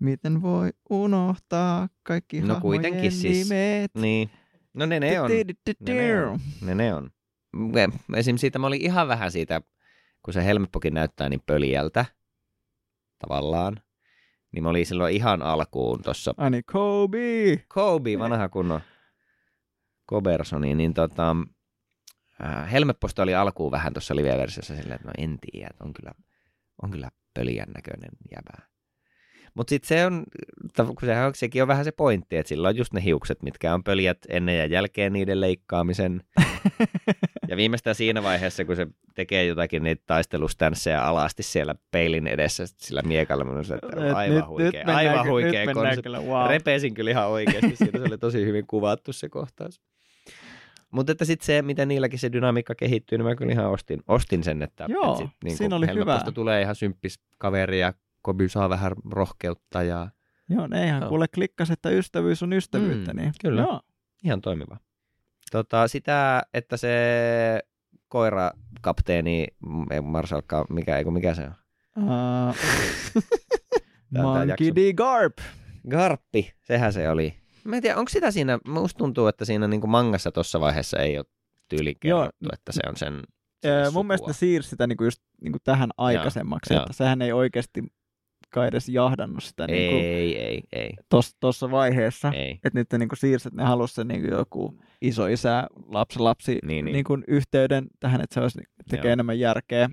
[0.00, 3.48] Miten voi unohtaa kaikki No hahmojen kuitenkin siis.
[3.50, 3.90] nimet?
[3.94, 4.30] Niin.
[4.74, 5.30] No ne ne on.
[5.30, 5.44] Ne
[5.94, 6.40] ne on.
[6.60, 7.10] Ne ne on.
[8.16, 8.36] Esim.
[8.36, 9.60] siitä mä olin ihan vähän siitä,
[10.22, 12.04] kun se Helmeppokin näyttää niin pöliältä
[13.18, 13.80] tavallaan.
[14.52, 17.64] Niin mä olin silloin ihan alkuun tuossa Ai niin, Kobe!
[17.68, 18.80] Kobe, vanha kunnon
[20.10, 21.36] Kobersoni, niin tota,
[22.44, 26.12] äh, Helmepposta oli alkuun vähän tuossa live-versiossa silleen, että no en tiedä, että on kyllä,
[26.82, 28.70] on kyllä pöliän näköinen jäbä.
[29.54, 30.24] Mutta sitten se on,
[30.76, 33.74] ta- kun se, sekin on vähän se pointti, että sillä on just ne hiukset, mitkä
[33.74, 36.22] on pöljät ennen ja jälkeen niiden leikkaamisen.
[37.48, 43.02] Ja viimeistään siinä vaiheessa, kun se tekee jotakin niitä taistelustanssejä alasti siellä peilin edessä sillä
[43.02, 46.48] miekalla, mä olin se, että Et aivan nyt, huikea, nyt aivan huikea nyt kyllä, wow.
[46.48, 49.80] Repesin kyllä ihan oikeasti, siinä se oli tosi hyvin kuvattu se kohtaus.
[50.90, 54.44] Mutta että sitten se, miten niilläkin se dynamiikka kehittyy, niin mä kyllä ihan ostin, ostin
[54.44, 56.20] sen, että Joo, et sit, niin siinä oli hyvä.
[56.34, 60.08] tulee ihan symppis kaveri ja Koby saa vähän rohkeutta ja
[60.48, 63.12] Joo, ne ihan kuule klikkas, että ystävyys on ystävyyttä.
[63.12, 63.32] Mm, niin.
[63.40, 63.60] kyllä.
[63.62, 63.80] Joo.
[64.24, 64.76] ihan toimiva.
[65.50, 66.90] Tota, sitä, että se
[68.08, 68.50] koira
[68.80, 69.46] kapteeni,
[69.90, 71.54] ei Marsalkka, mikä, ei mikä se on?
[71.96, 72.56] Uh,
[74.22, 74.74] Monkey.
[74.76, 74.92] D.
[74.94, 75.38] Garp.
[75.90, 77.39] Garppi, sehän se oli.
[77.64, 80.98] Mä en tiedä, onko sitä siinä, musta tuntuu, että siinä niin kuin mangassa tuossa vaiheessa
[80.98, 81.26] ei ole
[81.68, 82.18] tyyli Joo.
[82.20, 83.22] kerrottu, että se on sen
[83.64, 83.98] Öö, sukua.
[83.98, 86.82] mun mielestä ne siirsi sitä niinku just niinku tähän aikaisemmaksi, joo.
[86.82, 87.82] että sehän ei oikeasti
[88.50, 90.90] kai edes jahdannut sitä niinku Ei, ei, ei,
[91.40, 92.32] tuossa vaiheessa.
[92.34, 92.50] ei.
[92.52, 96.52] Että nyt ne niinku siirsi, että ne halusi sen niinku joku iso isä, lapsi, lapsi
[96.52, 96.92] Niin, niin, niin.
[96.92, 99.12] Niinku yhteyden tähän, että se olisi tekee Joo.
[99.12, 99.88] enemmän järkeä.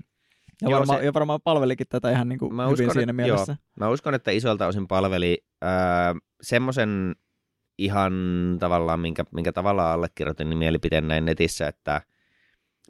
[0.62, 3.14] Ja, Joo, varmaan, se- ja varmaan palvelikin tätä ihan niinku Mä hyvin uskon, siinä että-
[3.14, 3.56] mielessä.
[3.80, 5.70] Mä uskon, että isolta osin palveli äh,
[6.42, 7.16] semmoisen
[7.78, 8.14] ihan
[8.60, 12.02] tavallaan, minkä, minkä tavallaan allekirjoitin, niin mielipiteen näin netissä, että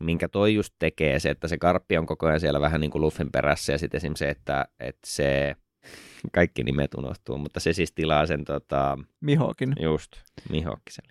[0.02, 3.02] minkä toi just tekee se, että se karppi on koko ajan siellä vähän niin kuin
[3.02, 4.15] Luffin perässä ja sitten esim.
[4.15, 5.56] se, että, että se,
[6.36, 9.75] kaikki nimet unohtuu, mutta se siis tilaa sen tota, Mihokin.
[9.79, 10.12] Just,
[10.50, 11.08] Mihokkiseli.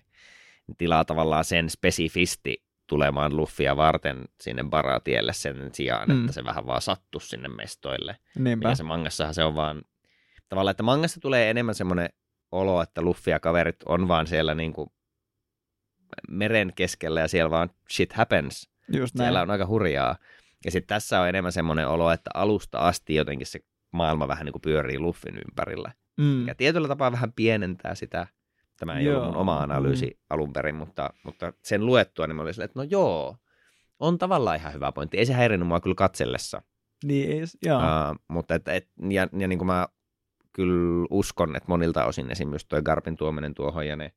[0.77, 6.19] Tilaa tavallaan sen spesifisti tulemaan Luffia varten sinne baratielle sen sijaan, Mm.
[6.21, 8.17] että se vähän vaan sattuu sinne mestoille.
[8.39, 8.67] Niinpä.
[8.67, 9.81] Mikä se mangassahan se on vaan,
[10.49, 12.09] tavallaan, että mangassa tulee enemmän semmoinen
[12.51, 14.93] olo, että Luffy ja kaverit on vaan siellä niinku
[16.29, 18.69] meren keskellä ja siellä vaan shit happens.
[18.93, 19.25] Just näin.
[19.25, 20.15] Siellä on aika hurjaa.
[20.65, 23.59] Ja sitten tässä on enemmän semmoinen olo, että alusta asti jotenkin se
[23.91, 26.23] maailma vähän niin kuin pyörii Luffin ympärillä mm.
[26.25, 28.27] mikä tietyllä tapaa vähän pienentää sitä.
[28.79, 29.15] Tämä ei Joo.
[29.15, 30.17] ollut mun oma analyysi Mm.
[30.29, 33.37] alun perin, mutta, mutta sen luettua niin mä olin silleen, että no joo,
[33.99, 35.17] on tavallaan ihan hyvä pointti.
[35.17, 36.61] Ei se häirinnyt mua kyllä katsellessa.
[37.03, 37.79] Niin, ei, joo.
[37.79, 39.87] Uh, mutta et, et, ja, ja niin kuin mä
[40.57, 44.11] kyllä uskon, että monilta osin esimerkiksi tuo Garpin tuominen tuohon ja ne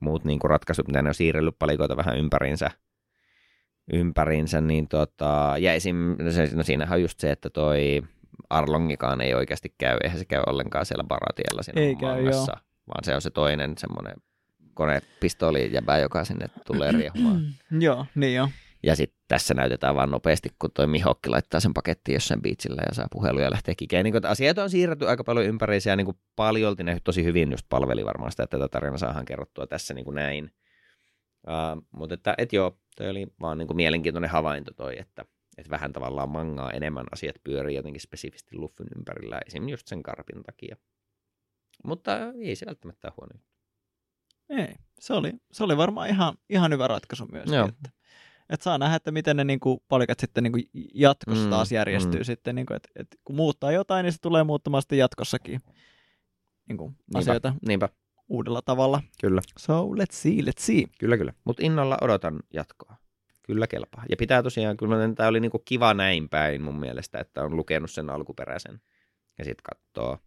[0.00, 2.70] muut niin kuin ratkaisut, mitä ne on siirrellyt palikoita vähän ympäriinsä,
[3.92, 8.02] ympäriinsä niin tota, ja esim, no, se, no siinähän on just se, että toi
[8.50, 12.52] Arlongikaan ei oikeasti käy, eihän se käy ollenkaan siellä baratiella siinä Ei käy, mangassa,
[12.88, 14.14] vaan se on se toinen semmoinen
[14.74, 17.42] konepistooli jäbä, joka sinne tulee riehumaan.
[17.80, 18.48] Joo, niin joo.
[18.82, 22.94] Ja sitten tässä näytetään vaan nopeasti, kun toi Mihokki laittaa sen pakettiin jossain biitsillä ja
[22.94, 24.04] saa puheluja ja lähtee kikeen.
[24.04, 28.04] Niin asiat on siirretty aika paljon ympäri ja niin paljolti ne tosi hyvin just palveli
[28.04, 30.54] varmaan sitä, että tätä tarinaa saadaan kerrottua tässä niin kuin näin.
[31.46, 35.24] Uh, mutta että, et joo, toi oli vaan niin kuin mielenkiintoinen havainto toi, että,
[35.58, 40.42] että vähän tavallaan mangaa enemmän asiat pyörii jotenkin spesifisti Luffyn ympärillä, esimerkiksi just sen karpin
[40.42, 40.76] takia.
[41.84, 43.40] Mutta ei se välttämättä huono.
[44.50, 47.50] Ei, se oli, se oli varmaan ihan, ihan hyvä ratkaisu myös.
[47.68, 47.90] Että,
[48.50, 51.72] että saa nähdä, että miten ne niin kuin, palikat sitten niin kuin jatkossa mm, taas
[51.72, 52.24] järjestyy mm.
[52.24, 55.60] sitten, niin kuin, että, että kun muuttaa jotain, niin se tulee muuttamaan sitten jatkossakin
[56.68, 57.88] niin kuin, niinpä, asioita niinpä.
[58.28, 59.02] uudella tavalla.
[59.20, 59.42] Kyllä.
[59.58, 60.84] So let's see, let's see.
[60.98, 61.32] Kyllä, kyllä.
[61.44, 62.96] Mutta innolla odotan jatkoa.
[63.42, 64.04] Kyllä kelpaa.
[64.08, 67.56] Ja pitää tosiaan, kyllä tämä oli niin kuin kiva näin päin mun mielestä, että on
[67.56, 68.80] lukenut sen alkuperäisen
[69.38, 70.18] ja sitten katsoo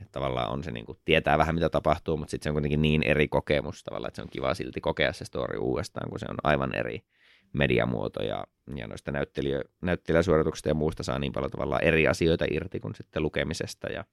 [0.00, 2.82] että tavallaan on se niin kuin, tietää vähän mitä tapahtuu, mutta sitten se on kuitenkin
[2.82, 6.26] niin eri kokemus tavallaan, että se on kiva silti kokea se story uudestaan, kun se
[6.28, 7.04] on aivan eri
[7.52, 8.44] mediamuoto ja,
[8.76, 13.22] ja noista näyttelijä, näyttelijäsuorituksista ja muusta saa niin paljon tavallaan eri asioita irti kuin sitten
[13.22, 14.04] lukemisesta ja,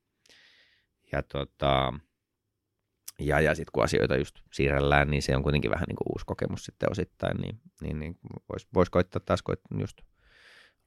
[1.12, 1.94] ja, tota,
[3.20, 6.26] ja, ja sitten kun asioita just siirrellään, niin se on kuitenkin vähän niin kuin uusi
[6.26, 8.18] kokemus sitten osittain, niin, niin, niin
[8.50, 9.98] voisi vois koittaa taas koittaa just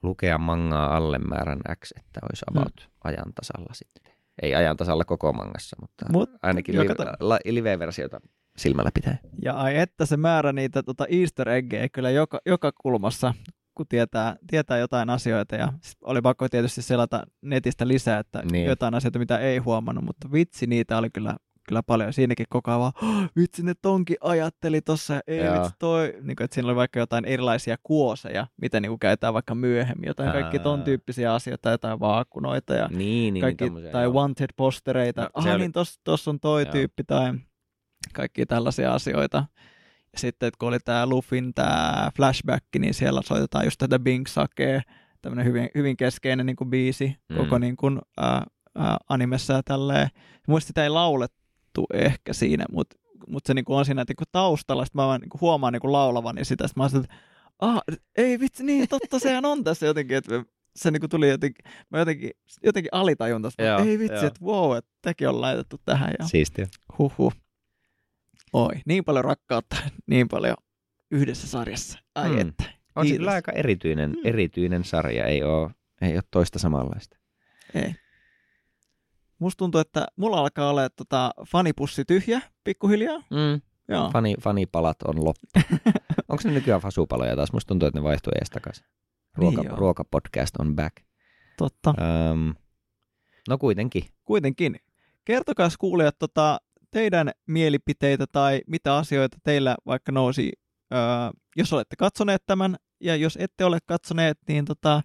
[0.02, 2.58] lukea mangaa alle määrän X, että olisi hmm.
[2.58, 2.92] about hmm.
[3.04, 6.88] ajan tasalla sitten ei ajan tasalla koko mangassa, mutta Mut, ainakin li-
[7.20, 8.20] la- live-versiota
[8.58, 9.18] silmällä pitää.
[9.42, 13.34] Ja ai että se määrä niitä tota easter eggejä kyllä joka, joka kulmassa,
[13.74, 15.56] kun tietää, tietää jotain asioita.
[15.56, 15.72] Ja
[16.04, 18.66] oli pakko tietysti selata netistä lisää, että niin.
[18.66, 21.36] jotain asioita, mitä ei huomannut, mutta vitsi, niitä oli kyllä
[21.68, 22.12] kyllä paljon.
[22.12, 25.54] Siinäkin koko ajan vaan, oh, vitsi ne tonki ajatteli tossa, ei Joo.
[25.54, 26.14] vitsi toi.
[26.22, 30.06] Niin kuin, että siinä oli vaikka jotain erilaisia kuoseja, mitä niin kuin käytetään vaikka myöhemmin,
[30.06, 34.12] jotain kaikki ton tyyppisiä asioita, jotain vaakunoita ja niin, niin, kaikki, niin, tai jo.
[34.12, 35.22] wanted postereita.
[35.22, 35.58] No, ah, oli...
[35.58, 36.72] niin tossa tos on toi Joo.
[36.72, 37.34] tyyppi tai
[38.14, 39.44] kaikki tällaisia asioita.
[40.12, 44.26] Ja sitten, että kun oli tämä Luffin tämä flashback, niin siellä soitetaan just tätä Bing
[44.26, 44.80] Sakea,
[45.22, 47.36] tämmöinen hyvin, hyvin keskeinen niin kuin biisi mm.
[47.36, 48.36] koko niin kuin, äh,
[48.80, 50.08] äh, animessa ja tälleen.
[50.48, 51.32] Muista sitä ei laulet,
[51.78, 52.96] juttu ehkä siinä, mutta
[53.26, 56.68] mut se niinku on siinä niinku taustalla, sitten mä vaan niinku huomaan niinku laulavani sitä,
[56.68, 57.16] sitten mä oon että
[57.58, 57.80] ah,
[58.16, 60.44] ei vitsi, niin totta, sehän on tässä jotenkin, että
[60.76, 62.30] se niinku tuli jotenkin, mä jotenkin,
[62.62, 66.14] jotenkin alitajun tästä, joo, ei vitsi, että wow, että tämäkin on laitettu tähän.
[66.18, 66.66] Ja Siistiä.
[66.98, 67.32] Huhhuh.
[68.52, 69.76] Oi, niin paljon rakkautta,
[70.10, 70.56] niin paljon
[71.10, 71.98] yhdessä sarjassa.
[72.14, 72.40] Ai hmm.
[72.40, 72.64] että.
[72.96, 74.20] On se kyllä aika erityinen, hmm.
[74.24, 75.70] erityinen sarja, ei ole,
[76.00, 77.16] ei ole toista samanlaista.
[77.74, 77.94] Ei.
[79.38, 83.18] Musta tuntuu, että mulla alkaa olla tota, fanipussi tyhjä pikkuhiljaa.
[83.18, 83.60] Mm.
[83.88, 84.10] Joo.
[84.10, 85.46] Fani, fanipalat on loppu.
[86.28, 87.52] Onko ne nykyään fasupaloja taas?
[87.52, 88.84] Musta tuntuu, että ne vaihtuu ees takaisin.
[89.36, 90.96] Ruoka, niin ruokapodcast on back.
[91.58, 91.94] Totta.
[92.30, 92.54] Um,
[93.48, 94.04] no kuitenkin.
[94.24, 94.76] Kuitenkin.
[95.24, 96.60] Kertokaa kuulijat tota,
[96.90, 100.52] teidän mielipiteitä tai mitä asioita teillä vaikka nousi,
[100.92, 101.00] öö,
[101.56, 102.76] jos olette katsoneet tämän.
[103.00, 105.02] Ja jos ette ole katsoneet, niin tota,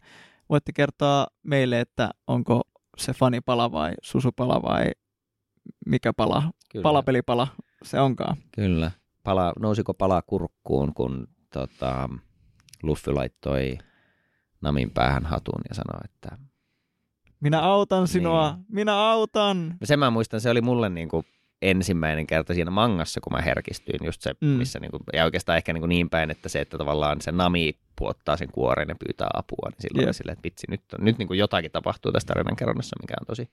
[0.50, 2.62] voitte kertoa meille, että onko
[2.98, 4.92] se fanipala vai susupala vai
[5.86, 6.84] mikä pala, Kyllä.
[6.84, 7.48] palapelipala
[7.84, 8.38] se onkaan.
[8.52, 8.92] Kyllä.
[9.24, 12.10] Pala, nousiko pala kurkkuun, kun tota,
[12.84, 13.78] Luffy laittoi
[14.62, 16.38] Namin päähän hatun ja sanoi, että...
[17.40, 18.66] Minä autan sinua, niin.
[18.70, 19.78] minä autan!
[19.84, 21.26] Sen mä muistan, se oli mulle niin kuin
[21.64, 24.48] ensimmäinen kerta siinä mangassa, kun mä herkistyin, just se, mm.
[24.48, 27.32] missä niin kuin, ja oikeastaan ehkä niin, kuin niin päin, että se, että tavallaan se
[27.32, 30.16] Nami puottaa sen kuoren ja pyytää apua, niin silloin yep.
[30.16, 33.28] silleen, että vitsi, nyt, on, nyt niin kuin jotakin tapahtuu tässä tarinan kerronnassa, mikä on
[33.28, 33.50] tosi,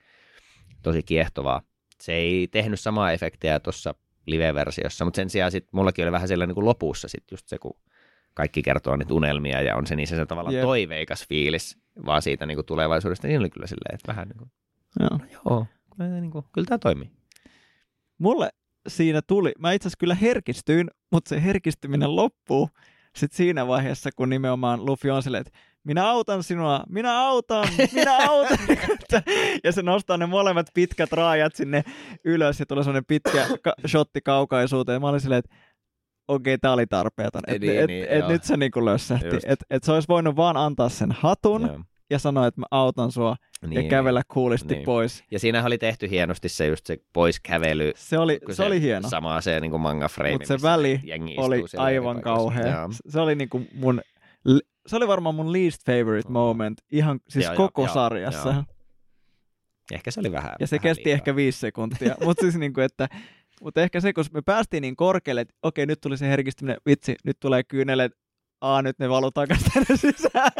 [0.82, 1.62] tosi kiehtovaa.
[2.00, 3.94] Se ei tehnyt samaa efektiä tuossa
[4.26, 7.58] live-versiossa, mutta sen sijaan sitten mullakin oli vähän siellä niin kuin lopussa sitten just se,
[7.58, 7.76] kun
[8.34, 10.64] kaikki kertoo niitä unelmia ja on se niin se, se tavallaan yep.
[10.64, 14.50] toiveikas fiilis vaan siitä niin kuin tulevaisuudesta, niin oli kyllä silleen, että vähän niin kuin,
[15.00, 15.66] joo, no joo
[15.98, 17.10] niin kuin, kyllä tämä toimii.
[18.20, 18.50] Mulle
[18.88, 22.68] siinä tuli, mä itse asiassa kyllä herkistyin, mutta se herkistyminen loppuu
[23.16, 28.16] sitten siinä vaiheessa, kun nimenomaan Luffy on silleen, että minä autan sinua, minä autan, minä
[28.28, 28.58] autan.
[29.64, 31.84] ja se nostaa ne molemmat pitkät raajat sinne
[32.24, 34.96] ylös ja tulee sellainen pitkä ka- shotti kaukaisuuteen.
[34.96, 35.56] Ja mä olin silleen, että
[36.28, 37.42] okei, okay, tämä oli tarpeeton.
[37.46, 39.36] Et, niin, et, niin, et, et nyt se niin lössähti.
[39.46, 41.80] Että et se olisi voinut vaan antaa sen hatun, joo
[42.10, 43.36] ja sanoa, että mä autan sua
[43.66, 44.84] niin, ja kävellä kuulisti niin.
[44.84, 45.24] pois.
[45.30, 47.92] Ja siinä oli tehty hienosti se just se poiskävely.
[47.96, 49.08] Se oli, se, se oli hieno.
[49.08, 50.32] Sama se niin kuin manga frame.
[50.32, 51.00] Mutta se väli
[51.36, 52.88] oli aivan kauhea.
[53.08, 54.00] Se oli niin kuin mun,
[54.86, 58.48] se oli varmaan mun least favorite moment ihan siis joo, koko joo, sarjassa.
[58.48, 58.64] Joo.
[59.92, 61.14] Ehkä se oli vähän Ja se vähän kesti liikaa.
[61.14, 62.16] ehkä viisi sekuntia.
[62.24, 63.08] Mutta siis niinku, että
[63.60, 67.16] mutta ehkä se, kun me päästiin niin korkealle, että okei, nyt tuli se herkistyminen, vitsi,
[67.24, 68.12] nyt tulee kyyneleet,
[68.60, 70.52] aa, nyt ne valuu takaisin tänne sisään.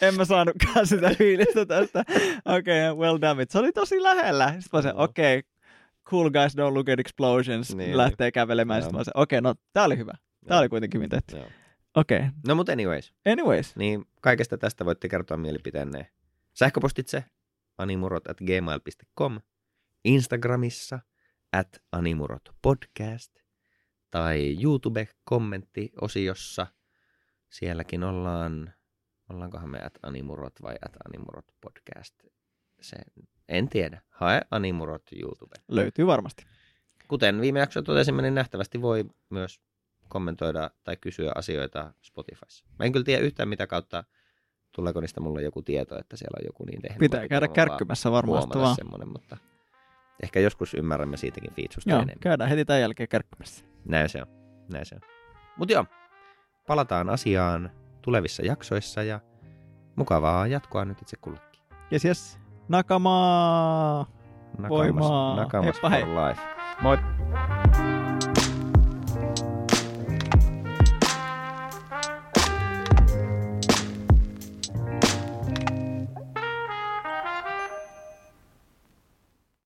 [0.00, 2.04] En mä saanutkaan sitä fiilistä tästä.
[2.44, 3.50] Okei, okay, well damn it.
[3.50, 4.48] Se oli tosi lähellä.
[4.48, 5.50] Sitten mä sanoin, okei, okay,
[6.10, 7.76] cool guys don't look at explosions.
[7.76, 8.82] Niin lähtee kävelemään.
[8.82, 10.12] Sitten mä sanoin, okei, okay, no tää oli hyvä.
[10.46, 11.36] Tää oli kuitenkin hyvin tehty.
[11.94, 12.30] Okei, okay.
[12.46, 13.76] No mutta anyways, anyways.
[13.76, 16.10] niin kaikesta tästä voitte kertoa mielipiteenne
[16.54, 17.24] sähköpostitse
[17.78, 19.40] animurot at gmail.com,
[20.04, 20.98] Instagramissa
[21.52, 23.32] at animurot podcast
[24.10, 26.66] tai YouTube-kommenttiosiossa.
[27.54, 28.72] Sielläkin ollaan,
[29.30, 32.14] ollaankohan me at animurot vai at animurot podcast.
[32.80, 32.96] Se,
[33.48, 34.02] en tiedä.
[34.10, 35.56] Hae animurot YouTube.
[35.68, 36.46] Löytyy varmasti.
[37.08, 39.60] Kuten viime jaksossa totesimme, niin nähtävästi voi myös
[40.08, 42.64] kommentoida tai kysyä asioita Spotifyssa.
[42.78, 44.04] Mä en kyllä tiedä yhtään mitä kautta,
[44.72, 46.98] tuleeko niistä mulle joku tieto, että siellä on joku niin tehnyt.
[46.98, 48.76] Pitää käydä kärkkymässä varmasti vaan.
[48.76, 49.36] semmoinen, mutta
[50.22, 52.20] ehkä joskus ymmärrämme siitäkin featureista Joo, enemmän.
[52.20, 53.64] käydään heti tämän jälkeen kärkkymässä.
[53.84, 54.28] Näin se on.
[54.72, 55.00] Näin se on.
[55.56, 55.86] Mutta joo,
[56.66, 57.70] palataan asiaan
[58.02, 59.20] tulevissa jaksoissa ja
[59.96, 61.62] mukavaa jatkoa nyt itse kullekin.
[61.92, 62.38] Yes, yes.
[62.68, 64.06] Nakamaa!
[64.58, 65.36] Nakamas, Voimaa.
[65.36, 66.28] nakamas Heippa for hei.
[66.28, 66.40] life.
[66.82, 66.98] Moi!